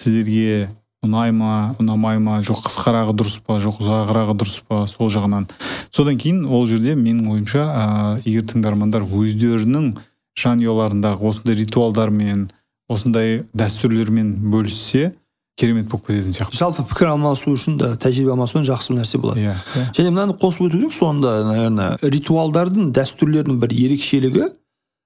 сіздерге 0.01 0.71
ұнай 1.03 1.33
ма 1.35 1.75
ұнамай 1.81 2.17
ма 2.23 2.39
жоқ 2.47 2.63
қысқарағы 2.65 3.13
дұрыс 3.19 3.37
па 3.45 3.59
жоқ 3.61 3.81
ұзағырағы 3.83 4.37
дұрыс 4.39 4.57
па 4.67 4.85
сол 4.89 5.11
жағынан. 5.13 5.49
Содан 5.93 6.17
кейін 6.17 6.45
ол 6.47 6.65
жерде 6.65 6.95
менің 6.95 7.29
ойымша 7.35 7.63
ә, 7.67 7.85
егер 8.25 8.47
тыңдармандар 8.49 9.05
өздерінің 9.05 9.93
жанұяларындағы 10.39 11.29
осындай 11.29 11.59
ритуалдармен 11.59 12.47
осындай 12.89 13.43
дәстүрлермен 13.53 14.35
бөліссе 14.51 15.13
керемет 15.57 15.89
болып 15.91 16.07
кететін 16.07 16.33
сияқты. 16.33 16.57
Жалпы 16.57 16.85
пікір 16.89 17.13
алмасу 17.13 17.53
үшін 17.53 17.77
да 17.77 17.93
тәжірибе 18.01 18.33
алмасу 18.33 18.63
жақсы 18.65 18.95
нәрсе 18.95 19.19
болады. 19.21 19.43
Иә 19.43 19.53
иә. 19.53 19.83
Және 19.97 20.13
мынаны 20.13 20.37
қосып 20.41 20.67
өту 20.67 20.79
керек 20.79 20.95
соңында 20.95 21.33
наверное 21.49 21.97
ритуалдардың 22.01 22.89
дәстүрлердің 22.95 23.59
бір 23.61 23.75
ерекшелігі 23.77 24.47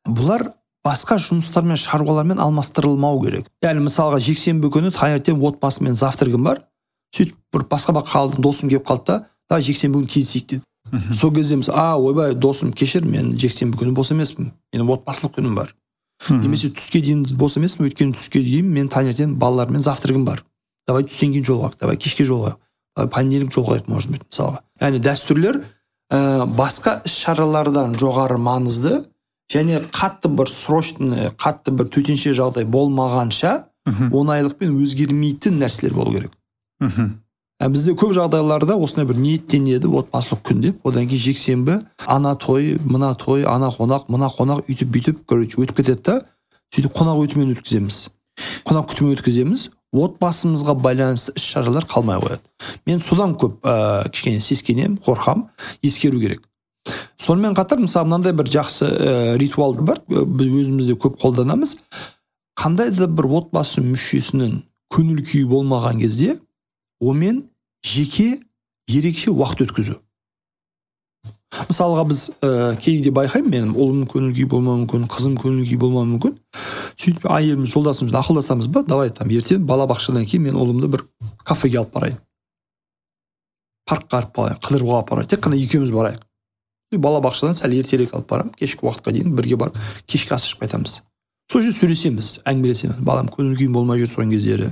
бұлар 0.07 0.51
басқа 0.87 1.17
жұмыстармен 1.19 1.79
шаруалармен 1.81 2.39
алмастырылмау 2.39 3.19
керек. 3.25 3.49
Яғни 3.65 3.83
мысалға 3.89 4.21
жексенбі 4.23 4.71
күні 4.71 4.93
таңертең 4.95 5.43
отбасымен 5.49 5.99
завтрагым 5.99 6.47
бар 6.47 6.63
сөйтіп 7.15 7.35
бір 7.53 7.67
басқа 7.71 7.97
бір 7.97 8.07
қалдым 8.07 8.43
досым 8.43 8.71
келіп 8.71 8.87
қалды 8.87 9.05
да 9.11 9.19
давай 9.49 9.67
жексенбі 9.67 9.99
күні 9.99 10.13
кездесейік 10.15 10.47
деді 10.47 10.63
сол 11.19 11.33
кезде 11.35 11.57
мысалы 11.59 11.79
а 11.79 11.97
ойбай 11.97 12.35
досым 12.35 12.71
кешір 12.73 13.05
мен 13.05 13.35
жексенбі 13.39 13.77
күні 13.79 13.95
бос 13.95 14.11
емеспін 14.15 14.51
менің 14.73 14.93
отбасылық 14.95 15.35
күнім 15.37 15.55
бар. 15.55 15.73
Немесе 16.29 16.69
түске 16.73 17.01
дейін 17.03 17.25
бос 17.37 17.57
емеспін 17.59 17.87
өйткені 17.87 18.15
түске 18.17 18.41
дейін 18.43 18.71
мен 18.73 18.89
таңертең 18.91 19.35
балалармен 19.39 19.83
завтрагым 19.85 20.25
бар 20.25 20.43
давай 20.87 21.05
түстен 21.07 21.33
кейін 21.35 21.45
жолығайық 21.47 21.77
давай 21.81 21.99
кешке 22.01 22.25
жолығайық 22.27 22.57
давай 22.97 23.11
понедельник 23.13 23.53
жолығайық 23.53 23.91
может 23.91 24.11
быть 24.11 24.25
мысалға 24.25 24.63
яғни 24.81 25.01
дәстүрлер 25.05 25.61
ә, 26.11 26.19
басқа 26.57 26.97
іс 27.05 27.19
шаралардан 27.23 27.95
жоғары 28.01 28.39
маңызды 28.41 29.03
және 29.53 29.83
қатты 29.95 30.31
бір 30.33 30.51
срочный 30.51 31.29
қатты 31.39 31.71
бір 31.75 31.91
төтенше 31.93 32.33
жағдай 32.35 32.65
болмағанша 32.65 33.53
мхм. 33.87 34.11
оңайлықпен 34.11 34.75
өзгермейтін 34.83 35.61
нәрселер 35.61 35.95
болу 35.95 36.17
керек 36.17 36.33
мхм. 36.81 37.13
Ә, 37.61 37.69
бізде 37.69 37.93
көп 37.97 38.13
жағдайларда 38.17 38.77
осындай 38.77 39.07
бір 39.09 39.19
ниеттенеді 39.21 39.89
отбасылық 39.89 40.43
күн 40.45 40.61
деп. 40.61 40.81
Одан 40.85 41.07
кейін 41.09 41.23
жексенбі 41.23 41.79
ана 42.05 42.35
той 42.35 42.77
мына 42.83 43.13
той 43.17 43.45
ана 43.45 43.71
қонақ 43.73 44.11
мына 44.13 44.29
қонақ 44.33 44.67
өйтіп 44.67 44.91
бүйтіп 44.93 45.23
короче 45.25 45.61
өтіп 45.61 45.81
кетеді 45.81 46.03
да. 46.05 46.19
Сөйтіп 46.75 46.93
қонақ 46.97 47.23
өтумен 47.23 47.55
өткіземіз. 47.55 48.09
Қонақ 48.67 48.91
күтумен 48.91 49.15
өткіземіз. 49.17 49.69
Отбасымызға 49.95 50.75
байланысты 50.83 51.33
іс 51.39 51.45
шаралар 51.53 51.87
қалмай 51.87 52.19
қояды. 52.19 52.43
Мен 52.85 52.99
содан 52.99 53.37
көп 53.39 53.61
ә, 53.63 54.09
кішкене 54.11 54.41
сескенемін 54.43 54.99
қорқамын 55.05 55.47
ескеру 55.81 56.19
керек. 56.19 56.43
Сонымен 57.23 57.55
қатар 57.55 57.79
мысалы 57.79 58.05
мынандай 58.09 58.35
бір 58.35 58.51
жақсы 58.51 58.85
ә, 58.85 59.37
ритуал 59.39 59.73
бар. 59.79 60.03
Ә, 60.11 60.25
біз 60.25 60.51
өзімізде 60.59 60.97
көп 60.99 61.17
қолданамыз. 61.23 61.77
Қандай 62.59 62.91
да 62.91 63.07
бір 63.07 63.29
отбасы 63.39 63.81
мүшесінің 63.85 64.59
көңіл 64.93 65.23
күйі 65.23 65.47
болмаған 65.47 66.03
кезде 66.03 66.35
онымен 67.01 67.45
жеке 67.83 68.39
ерекше 68.87 69.31
уақыт 69.31 69.67
өткізу. 69.67 69.99
Мысалға 71.69 72.03
біз 72.09 72.23
ә, 72.43 72.75
кейде 72.81 73.11
байқаймын 73.15 73.51
менің 73.51 73.71
ұлым 73.79 74.03
көңіл 74.11 74.33
күйі 74.35 74.49
болмауы 74.51 74.83
мүмкін 74.83 75.07
қызым 75.11 75.37
көңіл 75.39 75.63
күйі 75.63 75.79
болмауы 75.79 76.09
мүмкін. 76.11 76.35
Сөйтіп 76.99 77.27
әйеліміз 77.31 77.71
жолдасымыз 77.71 78.15
ақылдасамыз 78.19 78.67
ба? 78.73 78.83
Давай 78.83 79.11
там 79.15 79.31
ертең 79.31 79.63
балабақшадан 79.69 80.27
кейін 80.27 80.49
мен 80.49 80.59
ұлымды 80.59 80.89
бір 80.91 81.05
кафеге 81.47 81.79
алып 81.81 81.93
барайын. 81.95 82.19
Паркқа 83.87 84.21
алып 84.21 84.35
барайын 84.35 84.61
қыдыруға 84.67 84.99
алып 84.99 85.11
барайын 85.13 85.31
тек 85.31 85.43
қана 85.45 85.59
екеуміз 85.61 85.93
барайық. 85.95 86.23
Балабақшадан 86.95 87.55
сәл 87.55 87.73
ертерек 87.79 88.13
алып 88.13 88.29
барамын 88.29 88.53
кешкі 88.59 88.85
уақытқа 88.87 89.15
дейін 89.15 89.35
бірге 89.35 89.55
барып 89.59 89.79
кешкі 90.05 90.35
ас 90.35 90.45
ішіп 90.47 90.65
қайтамыз. 90.65 91.01
Сол 91.51 91.63
жерде 91.63 91.77
сөйлесеміз 91.79 92.31
әңгімелесеміз. 92.47 93.01
Балам 93.07 93.29
көңіл 93.31 93.55
күйің 93.59 93.73
болмай 93.75 94.01
жүр 94.01 94.11
соңғы 94.11 94.37
кездері. 94.37 94.71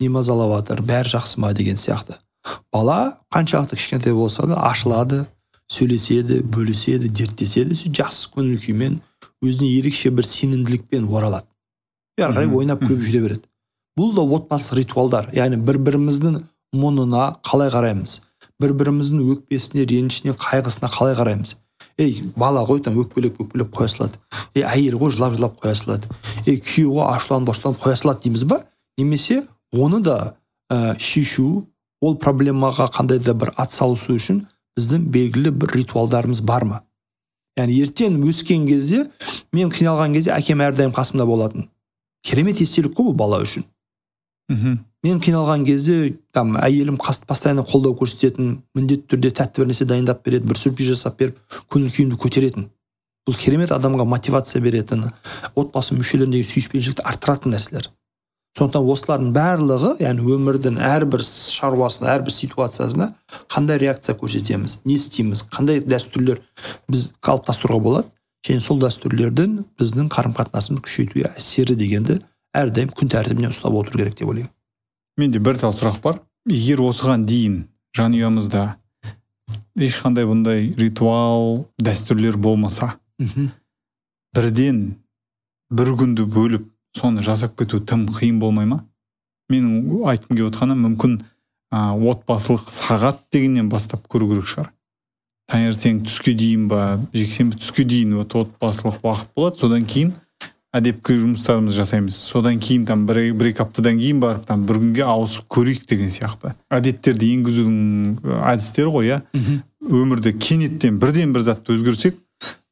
Не 0.00 0.08
мазалап 0.12 0.52
жатыр 0.56 0.82
бәрі 0.86 1.12
жақсы 1.14 1.40
ма 1.40 1.52
деген 1.54 1.76
сияқты. 1.76 2.18
Бала 2.72 3.18
қаншалықты 3.32 3.76
кішкентай 3.76 4.14
болса 4.14 4.46
да 4.46 4.60
ашылады 4.68 5.24
сөйлеседі 5.72 6.42
бөліседі 6.44 7.08
дерттеседі. 7.08 7.76
Сөйтіп 7.76 8.00
жақсы 8.00 8.30
көңіл 8.36 8.60
күймен 8.64 9.00
өзіне 9.44 9.70
ерекше 9.78 10.10
бір 10.10 10.28
сенімділікпен 10.28 11.08
оралады. 11.08 11.46
И 12.18 12.22
ары 12.22 12.36
қарай 12.36 12.52
ойнап 12.52 12.84
күліп 12.84 13.04
жүре 13.04 13.22
береді. 13.24 13.48
Бұл 13.98 14.14
да 14.16 14.24
отбасы 14.36 14.76
ритуалдар. 14.76 15.28
Яғни 15.36 15.60
бір 15.60 15.78
біріміздің 15.86 16.40
мұңына 16.74 17.26
қалай 17.46 17.70
қараймыз? 17.74 18.20
Бір 18.60 18.74
біріміздің 18.80 19.22
өкпесіне 19.34 19.86
ренішіне 19.90 20.34
қайғысына 20.38 20.90
қалай 20.90 21.16
қараймыз? 21.18 21.56
Ей 21.98 22.22
бала 22.36 22.64
ғой 22.66 22.80
там 22.82 22.96
өкпелеп 23.00 23.40
өкпелеп 23.42 23.70
қоя 23.74 23.88
салады. 23.88 24.18
Ей 24.54 24.64
әйел 24.64 24.98
ғой 24.98 25.12
жылап 25.14 25.36
жылап 25.36 25.58
қоя 25.62 25.74
салады. 25.78 26.08
Ей 26.46 26.60
күйеу 26.60 26.96
ғой 26.98 27.14
ашуланып 27.14 27.52
ашуланып 27.54 27.82
қоя 27.82 27.96
салады 27.96 28.24
дейміз 28.24 28.44
ба? 28.50 28.62
Немесе 28.98 29.44
оны 29.72 30.00
да 30.00 30.36
ә, 30.70 30.98
шешу 30.98 31.66
ол 32.00 32.16
проблемаға 32.16 32.88
қандай 32.94 33.18
да 33.18 33.34
бір 33.34 33.52
атсалысу 33.56 34.16
үшін 34.18 34.44
біздің 34.78 35.06
белгілі 35.14 35.54
бір 35.54 35.76
ритуалдарымыз 35.80 36.42
бар 36.42 36.66
ма? 36.68 36.80
Яғни 37.58 37.78
ертең 37.86 38.18
өскен 38.26 38.66
кезде 38.66 39.04
мен 39.54 39.70
қиналған 39.70 40.16
кезде 40.16 40.32
әкем 40.34 40.62
әрдайым 40.64 40.94
қасымда 40.94 41.26
болатын. 41.26 41.68
Керемет 42.24 42.60
естелік 42.60 42.96
қой 42.96 43.12
бұл 43.12 43.18
бала 43.18 43.38
үшін. 43.44 43.66
Мхм. 44.50 44.80
Мен 45.04 45.20
қиналған 45.20 45.64
кезде 45.68 46.14
там 46.32 46.56
әйелім 46.56 46.96
постоянно 46.98 47.64
қолдау 47.68 47.92
көрсететін 48.00 48.62
міндетті 48.74 49.10
түрде 49.12 49.32
тәтті 49.36 49.60
бір 49.62 49.68
нәрсе 49.70 49.86
дайындап 49.88 50.24
береді 50.24 50.48
бір 50.48 50.60
сюрприз 50.60 50.94
жасап 50.94 51.18
беріп 51.20 51.36
көңіл 51.72 51.92
күйімді 51.92 52.20
көтеретін. 52.22 52.70
Бұл 53.28 53.36
керемет 53.40 53.72
адамға 53.72 54.06
мотивация 54.08 54.62
беретін 54.64 55.10
отбасы 55.56 55.96
мүшелеріндегі 55.98 56.48
сүйіспеншілікті 56.48 57.04
арттыратын 57.04 57.52
нәрселер. 57.52 57.90
Сондықтан 58.54 58.88
осылардың 58.94 59.30
барлығы 59.34 59.92
яғни 59.98 60.28
өмірдің 60.30 60.76
әрбір 60.88 61.24
шаруасына 61.26 62.12
әрбір 62.12 62.32
ситуациясына 62.36 63.08
қандай 63.50 63.80
реакция 63.82 64.14
көрсетеміз 64.14 64.76
не 64.84 64.94
істейміз 64.94 65.42
қандай 65.50 65.82
дәстүрлер 65.82 66.38
біз 66.86 67.08
қалыптастыруға 67.18 67.82
болады 67.82 68.12
және 68.46 68.62
сол 68.62 68.78
дәстүрлердің 68.84 69.58
біздің 69.80 70.12
қарым 70.14 70.36
қатынасымызды 70.38 70.86
күшейтуге 70.86 71.32
әсері 71.32 71.74
дегенді 71.80 72.20
әрдайым 72.54 72.94
күн 72.94 73.10
тәртібіне 73.10 73.50
ұстап 73.50 73.74
отыру 73.74 74.04
керек 74.04 74.20
деп 74.20 74.30
ойлаймын. 74.30 74.53
Менде 75.20 75.38
бір 75.38 75.58
тал 75.60 75.74
сұрақ 75.76 76.00
бар. 76.02 76.20
Егер 76.48 76.82
осыған 76.84 77.24
дейін 77.28 77.64
жанұямызда 77.96 78.74
ешқандай 79.80 80.26
бұндай 80.28 80.68
ритуал 80.78 81.64
дәстүрлер 81.82 82.36
болмаса 82.36 82.94
мхм. 83.18 83.50
бірден 84.34 84.80
бір 85.70 85.94
күнді 85.98 86.26
бөліп 86.30 86.68
соны 86.98 87.24
жасап 87.26 87.56
кету 87.58 87.80
тым 87.80 88.06
қиын 88.06 88.38
болмай 88.38 88.66
ма? 88.70 88.84
Менің 89.50 90.04
айтқым 90.10 90.36
келіп 90.36 90.52
отқаны 90.52 90.76
мүмкін 90.78 91.16
а, 91.70 91.94
отбасылық 91.94 92.70
сағат 92.72 93.24
дегеннен 93.32 93.68
бастап 93.68 94.06
көру 94.08 94.30
керек 94.30 94.48
шығар. 94.48 94.70
Таңертең 95.50 96.04
түске 96.06 96.32
дейін 96.38 96.68
ба 96.70 97.00
жексенбі 97.12 97.58
түске 97.60 97.84
дейін 97.84 98.14
вот 98.20 98.34
отбасылық 98.38 99.02
уақыт 99.02 99.34
болады. 99.36 99.58
Содан 99.60 99.84
кейін 99.84 100.14
әдепкі 100.74 101.16
жұмыстарымызды 101.20 101.78
жасаймыз. 101.78 102.16
Содан 102.18 102.58
кейін 102.62 102.84
там 102.88 103.04
бір, 103.06 103.20
бір 103.38 103.52
екі 103.52 103.62
аптадан 103.64 104.00
кейін 104.00 104.20
барып 104.22 104.48
там 104.48 104.64
бір 104.66 104.80
күнге 104.82 105.04
ауысып 105.06 105.46
көрейік 105.54 105.86
деген 105.90 106.10
сияқты. 106.10 106.54
Әдеттерді 106.74 107.30
енгізудің 107.36 108.34
әдістері 108.50 108.94
ғой 108.96 109.12
иә? 109.12 109.20
Өмірді 109.84 110.34
кенеттен 110.40 110.98
бірден 110.98 111.32
бір 111.36 111.46
затты 111.46 111.76
өзгерсек 111.76 112.18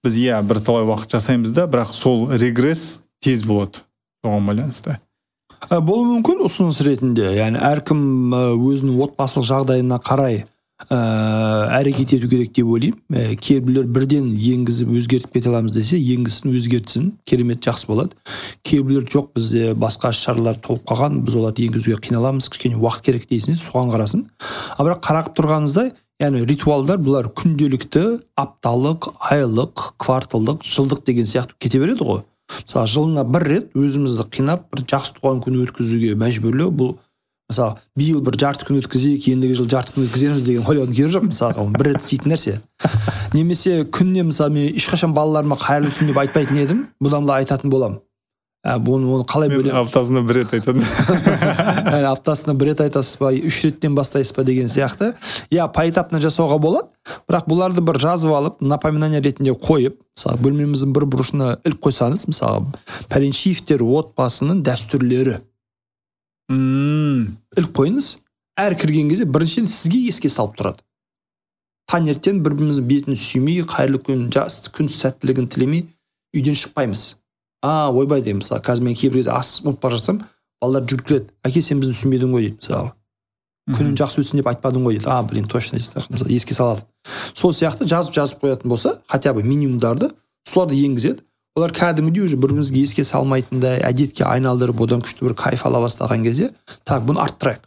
біз 0.03 0.19
иә 0.19 0.43
бірталай 0.43 0.87
уақыт 0.89 1.15
жасаймыз 1.15 1.55
да 1.55 1.69
бірақ 1.71 1.95
сол 1.95 2.29
регресс 2.35 3.01
тез 3.23 3.45
болады. 3.47 3.85
Соған 4.25 4.51
байланысты. 4.51 4.99
Ә, 5.71 5.79
болуы 5.79 6.17
мүмкін 6.17 6.43
ұсыныс 6.49 6.81
ретінде. 6.83 7.29
Яғни 7.37 7.61
әркім 7.63 8.35
өзінің 8.35 8.99
отбасылық 9.07 9.47
жағдайына 9.47 10.01
қарай 10.03 10.43
ә, 10.89 10.99
әрекет 11.79 12.15
ету 12.17 12.29
керек 12.31 12.53
деп 12.57 12.67
ойлаймын. 12.67 12.99
Ә, 13.13 13.37
кейбіреулер 13.37 13.89
бірден 13.93 14.31
енгізіп 14.35 14.93
өзгертіп 14.99 15.37
кете 15.37 15.51
аламыз 15.53 15.75
десе 15.77 15.99
енгізсін 15.99 16.55
өзгертсін 16.57 17.11
керемет 17.29 17.63
жақсы 17.65 17.87
болады. 17.91 18.17
Кейбіреулер 18.67 19.09
жоқ 19.11 19.33
бізде 19.37 19.75
басқа 19.75 20.13
іс 20.15 20.23
шаралар 20.25 20.59
толып 20.65 20.87
қалған 20.91 21.23
біз 21.27 21.39
оларды 21.41 21.67
енгізуге 21.69 22.01
қиналамыз 22.09 22.49
кішкене 22.53 22.81
уақыт 22.81 23.07
керек 23.11 23.29
дейсің 23.31 23.61
соған 23.61 23.93
қарасын. 23.95 24.27
Ал 24.79 24.89
бірақ 24.89 25.05
қарап 25.07 25.33
тұрғаныңыздай 25.39 25.95
яғни 26.23 26.45
ритуалдар 26.47 27.01
бұлар 27.03 27.31
күнделікті 27.37 28.05
апталық 28.39 29.13
айлық 29.33 29.93
кварталдық 30.03 30.63
жылдық 30.67 31.07
деген 31.07 31.27
сияқты 31.27 31.59
кете 31.59 31.81
береді 31.83 32.07
ғой. 32.07 32.23
Мысалы 32.61 32.91
жылына 32.93 33.25
бір 33.25 33.47
рет 33.49 33.77
өзімізді 33.79 34.27
қинап 34.35 34.67
бір 34.73 34.85
жақсы 34.91 35.17
туған 35.17 35.41
күн 35.45 35.63
өткізуге 35.65 36.15
мәжбүрлеу 36.21 36.73
бұл 36.75 36.93
мысалы 37.53 37.79
биыл 37.99 38.23
бір 38.25 38.39
жарты 38.43 38.67
күн 38.69 38.81
өткізейік 38.83 39.29
ендігі 39.35 39.59
жылы 39.61 39.73
жарты 39.73 39.95
күн 39.97 40.09
өткіземіз 40.09 40.47
деген 40.49 40.67
ойлаудың 40.67 40.97
керегі 40.97 41.17
жоқ 41.19 41.29
мысалға 41.29 41.67
ол 41.67 41.75
бір 41.77 41.93
рет 41.93 42.03
істейтін 42.03 42.35
нәрсе 42.35 42.59
немесе 43.37 43.83
күніне 43.85 44.27
мысалы 44.31 44.57
мен 44.57 44.73
ешқашан 44.73 45.15
балаларыма 45.17 45.61
қайырлы 45.61 45.93
күн 45.99 46.11
деп 46.11 46.25
айтпайтын 46.25 46.65
едім 46.65 46.87
бұдан 47.05 47.29
былай 47.29 47.45
айтатын 47.45 47.71
боламын 47.73 48.01
ә, 48.63 48.77
оны, 48.79 49.09
оны 49.11 49.27
қалай 49.27 49.51
бөлемін 49.51 49.75
аптасына 49.83 50.23
бір 50.27 50.43
рет 50.43 50.53
айтамын 50.55 52.07
аптасына 52.13 52.55
бір 52.55 52.73
рет 52.73 52.83
айтасыз 52.85 53.19
ба 53.19 53.33
үш 53.35 53.59
реттен 53.67 53.97
бастайсыз 53.99 54.35
ба 54.37 54.45
деген 54.47 54.71
сияқты 54.71 55.13
иә 55.51 55.67
поэтапно 55.75 56.21
жасауға 56.23 56.61
болады 56.63 57.17
бірақ 57.27 57.49
бұларды 57.51 57.83
бір 57.83 57.99
жазып 58.03 58.35
алып 58.37 58.63
напоминание 58.63 59.23
ретінде 59.23 59.57
қойып 59.57 59.99
мысалы 59.99 60.43
бөлмеміздің 60.47 60.95
бір 60.95 61.09
бұрышына 61.11 61.49
іліп 61.67 61.83
қойсаңыз 61.89 62.29
мысалы 62.31 62.71
пәленшиевтер 63.11 63.83
отбасының 63.83 64.63
дәстүрлері 64.69 65.41
мм. 66.53 67.37
Іліп 67.57 67.73
қойыңыз. 67.79 68.17
Әр 68.61 68.77
кірген 68.77 69.09
кезде 69.09 69.25
біріншіден 69.25 69.69
сізге 69.73 70.03
еске 70.11 70.29
салып 70.33 70.59
тұрады. 70.59 70.85
Таңертең 71.91 72.43
бір 72.45 72.55
біріміздің 72.59 72.87
бетін 72.89 73.19
сүймей 73.19 73.65
қайырлы 73.69 74.01
күн 74.07 74.29
жас 74.33 74.61
күн 74.73 74.91
сәттілігін 74.93 75.49
тілемей 75.53 75.87
үйден 76.37 76.57
шықпаймыз. 76.57 77.17
А 77.63 77.91
ойбай 77.91 78.23
деймін 78.23 78.43
мысалы 78.43 78.63
қазір 78.65 78.87
мен 78.87 78.97
кейбір 78.99 79.23
кезде 79.23 79.33
ас 79.35 79.61
ұмытып 79.63 79.83
бара 79.83 79.99
жатсам 79.99 80.23
балалар 80.63 80.87
жүгіріп 80.89 81.09
келеді. 81.09 81.31
Әке 81.47 81.63
сен 81.63 81.81
бізді 81.83 81.97
түсінбедің 81.97 82.37
ғой 82.37 82.47
дейді 82.47 82.61
мысалы. 82.61 82.93
Күнің 83.73 83.99
жақсы 84.01 84.23
өтсін 84.23 84.41
деп 84.41 84.49
айтпадың 84.53 84.87
ғой 84.87 84.99
дейді. 84.99 85.11
А 85.11 85.23
блин 85.23 85.47
точно 85.49 85.79
мысалы 85.79 86.33
еске 86.33 86.55
салады. 86.55 86.87
Сол 87.35 87.53
сияқты 87.53 87.87
жазып 87.87 88.15
жазып 88.15 88.43
қоятын 88.43 88.69
болса 88.69 88.99
хотя 89.07 89.35
бы 89.35 89.43
минимумдарды 89.43 90.11
соларды 90.49 90.81
енгізеді. 90.83 91.23
Олар 91.57 91.73
кәдімгідей 91.73 92.25
уже 92.25 92.37
бір 92.37 92.53
бірімізге 92.53 92.83
еске 92.83 93.05
салмайтындай 93.05 93.83
әдетке 93.85 94.25
айналдырып 94.25 94.81
одан 94.87 95.03
күшті 95.05 95.27
бір 95.27 95.35
кайф 95.37 95.67
ала 95.69 95.83
бастаған 95.85 96.25
кезде 96.25 96.51
так 96.85 97.05
бұны 97.05 97.21
арттырайық. 97.21 97.67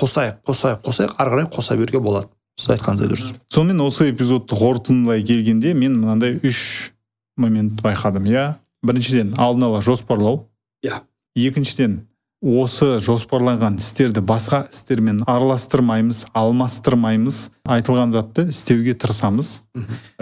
Қосайық 0.00 0.40
қосайық 0.48 0.80
қосайық 0.86 1.16
ары 1.18 1.34
қарай 1.34 1.50
қоса 1.52 1.76
беруге 1.76 2.00
болады. 2.00 2.30
Сіз 2.56 2.76
айтқаныңыз 2.76 3.10
дұрыс. 3.10 3.32
Сонымен 3.52 3.82
осы 3.84 4.10
эпизодты 4.10 4.56
қорытындылай 4.56 5.24
келгенде 5.26 5.74
мен 5.74 5.98
мынандай 6.00 6.38
үш 6.42 6.92
момент 7.36 7.80
байқадым 7.84 8.28
иә? 8.30 8.54
Біріншіден 8.82 9.34
алдын 9.36 9.68
ала 9.68 9.82
жоспарлау. 9.84 10.46
Иә. 10.84 11.02
екіншіден 11.36 12.06
осы 12.40 12.98
жоспарланған 13.04 13.76
істерді 13.82 14.22
басқа 14.24 14.62
істермен 14.72 15.20
араластырмаймыз 15.28 16.24
алмастырмаймыз. 16.32 17.50
Айтылған 17.68 18.14
затты 18.16 18.48
істеуге 18.48 18.94
тырысамыз. 18.94 19.60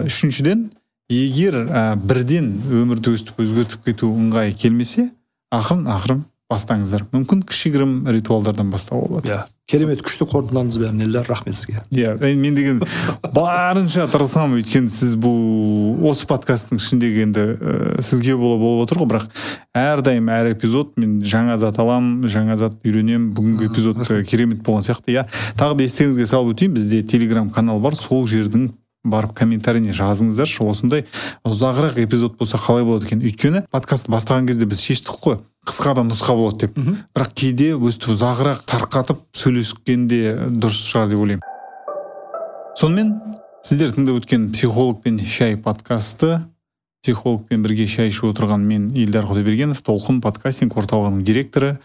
Үшіншіден 0.03 0.69
егер 1.09 1.63
ә, 1.65 1.83
бірден 1.97 2.51
өмірді 2.69 3.15
өстіп 3.17 3.41
өзгертіп 3.41 3.87
кету 3.89 4.11
ыңғайы 4.13 4.53
келмесе 4.57 5.09
ақырын 5.49 5.87
ақырын 5.89 6.27
бастаңыздар. 6.49 7.03
Мүмкін 7.13 7.43
кішігірім 7.45 7.91
ритуалдардан 8.09 8.71
бастауға 8.73 9.07
болады. 9.09 9.29
Иә. 9.29 9.43
Керемет 9.69 9.99
күшті 10.01 10.25
қорытындыландыңыз 10.31 10.79
бәрін 10.81 11.03
эльдар 11.05 11.27
рахмет 11.29 11.53
сізге. 11.53 11.83
Иә 11.93 12.15
е, 12.25 12.33
мен 12.33 12.55
деген 12.57 12.79
барынша 13.35 14.07
тырысамын. 14.09 14.57
Өйткені 14.57 14.89
сіз 14.89 15.13
бұл 15.21 16.09
осы 16.09 16.25
подкасттың 16.29 16.81
ішіндегі 16.81 17.23
енді 17.27 17.45
ә, 17.53 18.01
сізге 18.01 18.33
бола 18.33 18.57
болып 18.57 18.87
отыр 18.87 19.03
ғой. 19.03 19.11
Бірақ 19.13 19.29
әрдайым 19.77 20.33
әр 20.33 20.51
эпизод 20.55 20.97
мен 20.97 21.19
жаңа 21.21 21.59
зат 21.61 21.77
аламын 21.77 22.25
жаңа 22.33 22.57
зат 22.57 22.81
үйренемін. 22.81 23.29
Бүгінгі 23.37 23.69
эпизод 23.69 24.01
керемет 24.25 24.65
болған 24.65 24.89
сияқты. 24.89 25.13
Иә 25.13 25.27
тағы 25.59 25.77
да 25.77 25.85
естеріңізге 25.85 26.29
салып 26.33 26.55
өтейін. 26.55 26.73
Бізде 26.81 27.03
телеграм 27.05 27.53
канал 27.53 27.77
бар. 27.83 27.93
Сол 27.93 28.25
жердің 28.25 28.71
барып 29.03 29.33
комментарийіне 29.37 29.93
жазыңыздаршы. 29.95 30.63
Осындай 30.63 31.05
ұзағырақ 31.47 31.99
эпизод 32.03 32.37
болса 32.39 32.59
қалай 32.59 32.83
болады 32.83 33.07
екен? 33.07 33.23
Өйткені 33.23 33.63
подкастты 33.71 34.11
бастаған 34.11 34.47
кезде 34.49 34.67
біз 34.69 34.81
шештік 34.83 35.19
қой. 35.23 35.39
Қысқа 35.67 35.95
да 35.95 36.03
нұсқа 36.07 36.35
болады 36.35 36.67
деп. 36.67 36.77
Бірақ 37.15 37.33
кейде 37.35 37.73
өстіп 37.75 38.13
ұзағырақ 38.15 38.63
тарқатып 38.67 39.23
сөйлескенде 39.37 40.35
дұрыс 40.59 40.83
шығар 40.91 41.11
деп 41.13 41.23
ойлаймын. 41.23 41.45
Сонымен 42.79 43.13
сіздер 43.65 43.91
тыңдап 43.95 44.21
өткен 44.21 44.51
психологпен 44.53 45.19
шай 45.27 45.57
подкасты 45.57 46.39
психологпен 47.03 47.63
бірге 47.63 47.87
шай 47.87 48.11
ішіп 48.11 48.33
отырған 48.33 48.63
мен 48.67 48.89
елдар 48.95 49.27
құдайбергенов 49.27 49.81
толқын 49.83 50.19
подкастинг 50.23 50.75
орталығының 50.79 51.23
директоры 51.27 51.77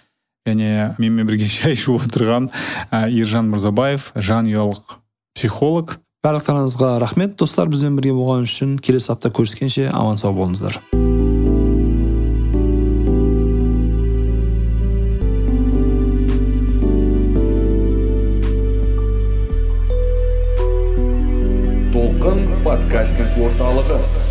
және 0.46 0.94
менімен 0.98 1.28
бірге 1.28 1.48
шай 1.50 1.74
ішіп 1.78 2.02
отырған 2.08 2.50
ә, 2.90 3.06
ержан 3.10 3.50
мырзабаев 3.50 4.10
жанұялық 4.14 4.98
психолог. 5.34 5.98
Барлықтарыңызға 6.24 6.98
рахмет. 7.02 7.36
Достар 7.36 7.68
бізбен 7.68 7.98
бірге 7.98 8.14
болған 8.16 8.46
үшін 8.48 8.78
келесі 8.80 9.12
апта 9.12 9.28
көріскенше 9.28 9.90
аман 9.92 10.16
сау 10.16 10.32
болыңыздар. 10.32 10.80
Толқын 21.92 22.46
подкастинг 22.64 23.42
орталығы. 23.44 24.23